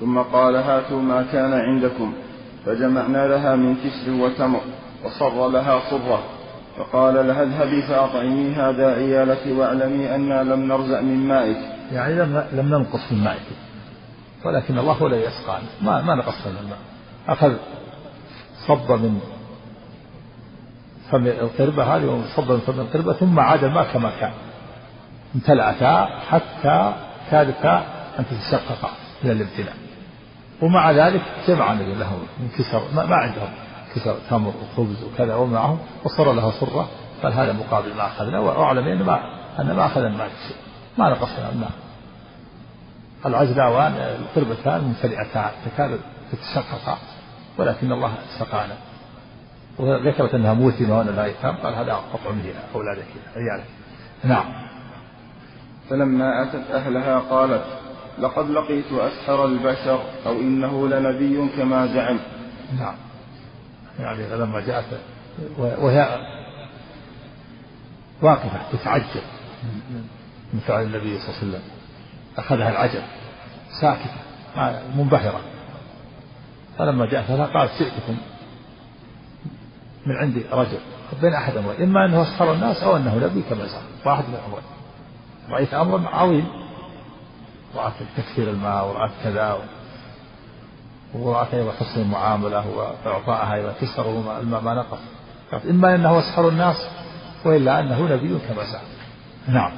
[0.00, 2.14] ثم قال هاتوا ما كان عندكم.
[2.66, 4.60] فجمعنا لها من كسر وتمر
[5.04, 6.22] وصر لها صرة.
[6.78, 11.56] فقال لها اذهبي فأطعميها داعيالك واعلمي أنا لم نرزق من مائك.
[11.92, 13.42] يعني لم لم ننقص من مائك.
[14.44, 15.58] ولكن الله هو الذي يسقى.
[15.82, 16.78] ما ما نقصنا من الماء.
[17.28, 17.56] أخذ
[18.66, 19.20] صب من
[21.10, 24.32] فم القربة هذه وصب من فم القربة ثم عاد الماء كما كان.
[25.34, 26.92] امتلأتا حتى
[27.30, 27.86] كادتا
[28.18, 28.90] أن تتشققا
[29.24, 29.74] من الامتلاء
[30.62, 33.48] ومع ذلك جمع النبي له من كسر ما, ما عندهم.
[33.94, 36.88] كسر تمر وخبز وكذا ومعهم وصر له صرة
[37.22, 39.20] قال هذا مقابل ما أخذنا وأعلم أن ما
[39.60, 40.56] أن ما أخذنا ما شيء
[40.98, 41.70] ما نقصنا الماء
[43.26, 46.00] العزلاوان القربتان ممتلئتان تكاد
[46.32, 46.98] تتشققا
[47.58, 48.76] ولكن الله سقانا.
[49.78, 53.66] وذكرت أنها موسمة وأن لا يتام قال هذا قطع من اولادك عيالك
[54.24, 54.44] نعم.
[55.90, 57.64] فلما أتت أهلها قالت
[58.18, 62.18] لقد لقيت أسحر البشر أو إنه لنبي كما زعم.
[62.78, 62.94] نعم.
[63.98, 64.84] يعني لما جاءت
[65.58, 66.18] وهي
[68.22, 69.22] واقفة تتعجب
[70.52, 71.62] من فعل النبي صلى الله عليه وسلم.
[72.38, 73.02] أخذها العجب
[73.80, 74.20] ساكتة
[74.96, 75.40] منبهرة.
[76.78, 78.16] فلما جاءت لها قالت جئتكم
[80.06, 80.78] من عندي رجل
[81.22, 84.64] بين أحد أمرين إما أنه أسخر الناس أو أنه نبي كما زعم واحد من الأمرين.
[85.50, 86.64] رأيت أمرا عظيم.
[87.74, 89.58] ورأت تكثير الماء ورأت كذا
[91.14, 94.08] ورأت أيضا حسن المعاملة وإعطائها إذا كسر
[94.62, 94.98] ما نقص.
[95.70, 96.76] إما أنه أسحر الناس
[97.44, 98.94] وإلا أنه نبي كما زعم
[99.48, 99.72] نعم.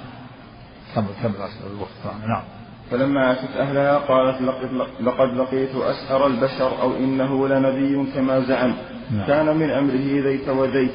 [0.94, 1.34] كمل كمل
[1.66, 2.42] الوقت؟ نعم.
[2.90, 4.70] فلما أتت أهلها قالت لقد,
[5.00, 8.74] لقد لقيت أسحر البشر أو إنه لنبي كما زعم.
[9.10, 9.26] نعم.
[9.26, 10.94] كان من أمره ذيت وذيت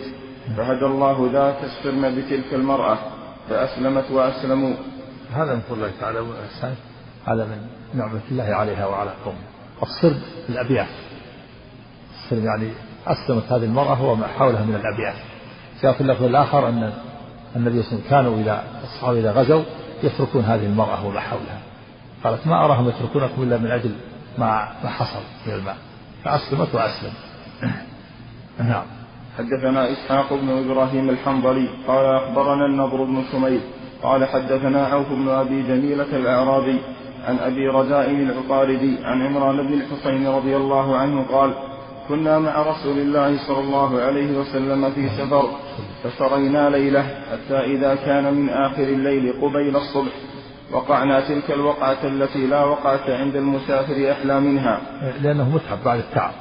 [0.58, 2.98] فهدى الله ذاك اسقرن بتلك المرأة.
[3.50, 4.74] فأسلمت وأسلموا.
[5.34, 6.20] هذا من الله تعالى
[7.26, 9.51] هذا من نعمة الله عليها وعلى قومه.
[9.84, 10.88] الصرب الأبيات.
[12.16, 12.72] الصرب يعني
[13.08, 15.16] أسلمت هذه المرأة هو ما حولها من الأبيات.
[15.84, 16.94] جاء في اللفظ الآخر أن
[17.56, 19.64] النبي صلى الله عليه وسلم كانوا إذا الصحابة إذا غزوا
[20.04, 21.60] يتركون هذه المرأة وما حولها.
[22.24, 23.92] قالت ما أراهم يتركونكم إلا من أجل
[24.38, 25.78] ما ما حصل من الماء.
[26.24, 27.14] فأسلمت وأسلم.
[28.70, 28.86] نعم.
[29.38, 33.62] حدثنا إسحاق بن إبراهيم الحنظلي قال أخبرنا النضر بن شميل
[34.04, 36.80] قال حدثنا عوف بن أبي جميلة الأعرابي
[37.28, 41.54] عن أبي رجاء العقاردي عن عمران بن الحصين رضي الله عنه قال
[42.10, 45.50] كنا مع رسول الله صلى الله عليه وسلم في سفر
[46.04, 47.02] فسرينا ليلة
[47.32, 50.12] حتى إذا كان من آخر الليل قبيل الصبح.
[50.72, 54.82] وقعنا تلك الوقعة التي لا وقعت عند المسافر أحلى منها.
[55.22, 56.32] لأنه متعب بعد التعب.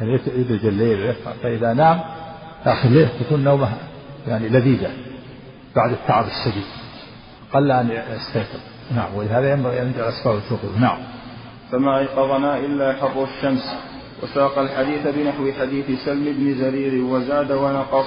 [0.00, 2.00] كان يدرج الليل فإذا نام
[2.64, 3.68] آخر الليل تكون نومه
[4.28, 4.90] يعني لذيذة
[5.76, 6.66] بعد التعب الشديد.
[7.52, 8.73] قل أن يستيقظ.
[8.90, 10.98] نعم ولهذا ينبغي أن يجعل أسباب التوقيف نعم.
[11.72, 13.74] فما أيقظنا إلا حر الشمس
[14.22, 18.06] وساق الحديث بنحو حديث سلم بن زرير وزاد ونقص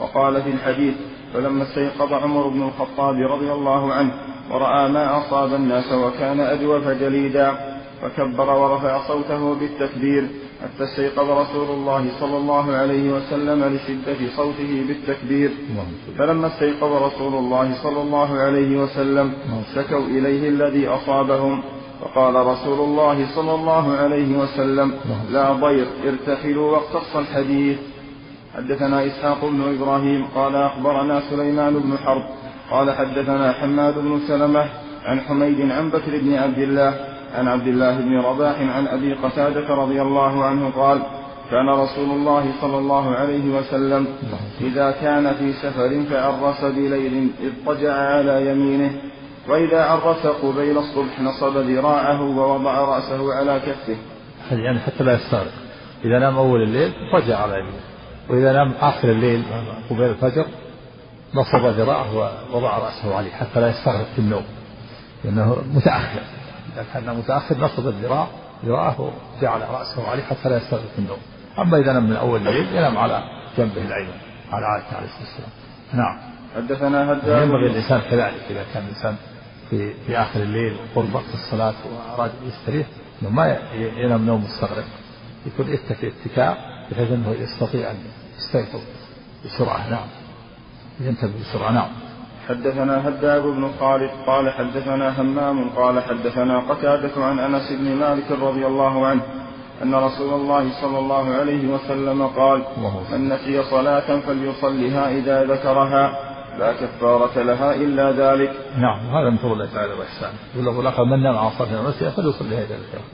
[0.00, 0.94] وقال في الحديث
[1.34, 4.12] فلما استيقظ عمر بن الخطاب رضي الله عنه
[4.50, 7.56] ورأى ما أصاب الناس وكان أجوف جليدا
[8.02, 10.28] فكبر ورفع صوته بالتكبير
[10.62, 15.50] حتى استيقظ رسول الله صلى الله عليه وسلم لشدة صوته بالتكبير.
[16.18, 19.32] فلما استيقظ رسول الله صلى الله عليه وسلم
[19.74, 21.62] شكوا إليه الذي أصابهم.
[22.00, 24.92] فقال رسول الله صلى الله عليه وسلم
[25.30, 27.78] لا ضير ارتحلوا واقتص الحديث.
[28.56, 32.22] حدثنا إسحاق بن إبراهيم قال أخبرنا سليمان بن حرب
[32.70, 34.64] قال حدثنا حماد بن سلمة
[35.04, 39.74] عن حميد عن بكر بن عبد الله عن عبد الله بن رباح عن أبي قتادة
[39.74, 41.02] رضي الله عنه قال
[41.50, 44.06] كان رسول الله صلى الله عليه وسلم
[44.60, 48.92] إذا كان في سفر فعرس بليل اضطجع على يمينه
[49.48, 53.96] وإذا عرس قبيل الصبح نصب ذراعه ووضع رأسه على كفه.
[54.50, 55.52] يعني حتى لا يستغرق.
[56.04, 57.82] إذا نام أول الليل اضطجع على يمينه
[58.30, 59.42] وإذا نام آخر الليل
[59.90, 60.46] قبيل الفجر
[61.34, 62.16] نصب ذراعه
[62.52, 64.44] ووضع رأسه عليه حتى لا يستغرق في النوم
[65.24, 66.20] لأنه متأخر.
[66.74, 68.26] إذا كان متأخر نصب الذراع
[68.64, 71.18] ذراعه وجعل رأسه عليه حتى لا يستغرق النوم.
[71.58, 73.22] أما إذا نام من أول الليل ينام على
[73.58, 74.14] جنبه الأيمن
[74.52, 75.50] على عائشة عليه الصلاة والسلام.
[75.92, 76.18] نعم.
[76.56, 79.16] حدثنا هدام ينبغي الإنسان كذلك إذا كان الإنسان
[79.70, 82.86] في في آخر الليل قرب وقت الصلاة وأراد يستريح
[83.22, 84.84] إنه ما ينام نوم مستغرق.
[85.46, 86.58] يكون يتكئ اتكاء
[86.90, 87.96] بحيث أنه يستطيع أن
[88.38, 88.80] يستيقظ
[89.44, 89.90] بسرعة.
[89.90, 90.06] نعم.
[91.00, 91.72] ينتبه بسرعة.
[91.72, 91.88] نعم.
[92.48, 98.66] حدثنا هداب بن خالد قال حدثنا همام قال حدثنا قتادة عن أنس بن مالك رضي
[98.66, 99.22] الله عنه
[99.82, 102.62] أن رسول الله صلى الله عليه وسلم قال
[103.12, 108.52] من نسي صلاة فليصلها إذا ذكرها لا كفارة لها إلا ذلك.
[108.76, 112.58] نعم هذا من فضل الله تعالى وإحسانه يقول الآخر من نام عن صلاة ونسيها فليصليها
[112.58, 113.04] إذا ذكرها.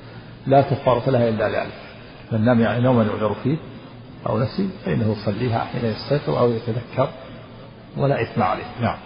[0.46, 1.72] لا كفارة لها إلا ذلك.
[2.32, 3.56] من نام يعني نوما يعذر فيه
[4.26, 7.08] أو نسي فإنه يصليها حين يستيقظ أو يتذكر
[7.96, 8.64] ولا إثم عليه.
[8.80, 8.96] نعم.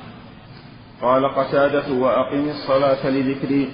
[1.03, 3.69] قال قتادة وأقم الصلاة لذكري.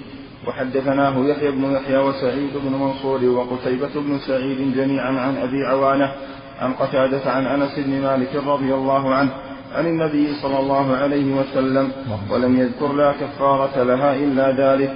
[0.47, 6.11] وحدثناه يحيى بن يحيى وسعيد بن منصور وقتيبة بن سعيد جميعا عن أبي عوانة
[6.59, 9.31] عن قتادة عن أنس بن مالك رضي الله عنه
[9.75, 11.91] عن النبي صلى الله عليه وسلم
[12.31, 14.93] ولم يذكر لا كفارة لها إلا ذلك.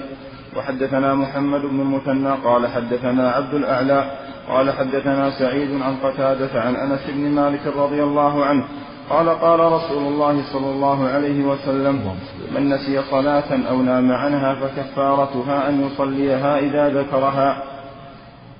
[0.57, 4.11] وحدثنا محمد بن المثنى قال حدثنا عبد الأعلى
[4.49, 8.63] قال حدثنا سعيد عن قتادة عن أنس بن مالك رضي الله عنه
[9.09, 12.15] قال قال رسول الله صلى الله عليه وسلم
[12.55, 17.63] من نسي صلاة أو نام عنها فكفارتها أن يصليها إذا ذكرها.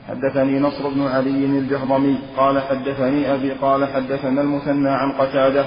[0.10, 5.66] حدثني نصر بن علي الجهضمي قال حدثني أبي قال حدثنا المثنى عن قتادة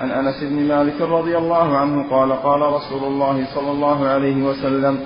[0.00, 5.00] عن أنس بن مالك رضي الله عنه قال قال رسول الله صلى الله عليه وسلم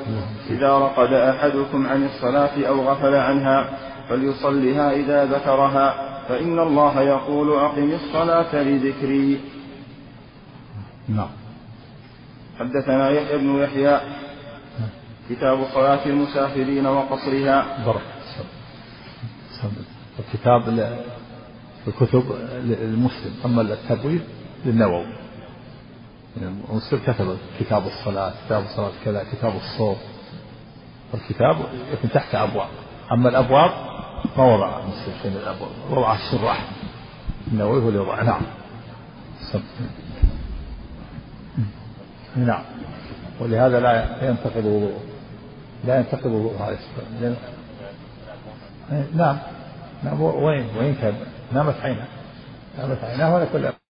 [0.50, 3.68] إذا رقد أحدكم عن الصلاة أو غفل عنها
[4.08, 6.07] فليصلها إذا ذكرها.
[6.28, 9.40] فإن الله يقول أقم الصلاة لذكري.
[11.08, 11.28] نعم.
[12.58, 14.00] حدثنا يحيى بن يحيى.
[15.30, 17.84] كتاب صلاة المسافرين وقصرها.
[17.86, 18.02] بارك
[20.18, 20.68] الكتاب
[21.88, 22.24] الكتب
[22.64, 24.20] المسلم أما التبويب
[24.64, 25.06] للنووي.
[26.72, 29.96] مسلم كتب كتاب الصلاة كتاب الصلاة كذا كتاب الصوم.
[31.14, 31.56] الكتاب
[31.92, 32.68] يكون تحت أبواب.
[33.12, 33.70] أما الأبواب
[34.36, 34.80] ما وضع
[35.24, 36.68] من الأبواب وضع الشراح
[37.52, 38.22] النووي هو اللي وضع.
[38.22, 38.42] نعم.
[42.36, 42.64] نعم.
[43.40, 45.00] ولهذا لا ينتقض وضوءه.
[45.84, 46.78] لا ينتقض وضوء هذا
[49.14, 49.38] نعم.
[50.04, 50.20] نعم.
[50.22, 51.14] وين وين كان؟
[51.52, 52.04] نامت عينه.
[52.78, 53.87] نامت عيناه ولا كل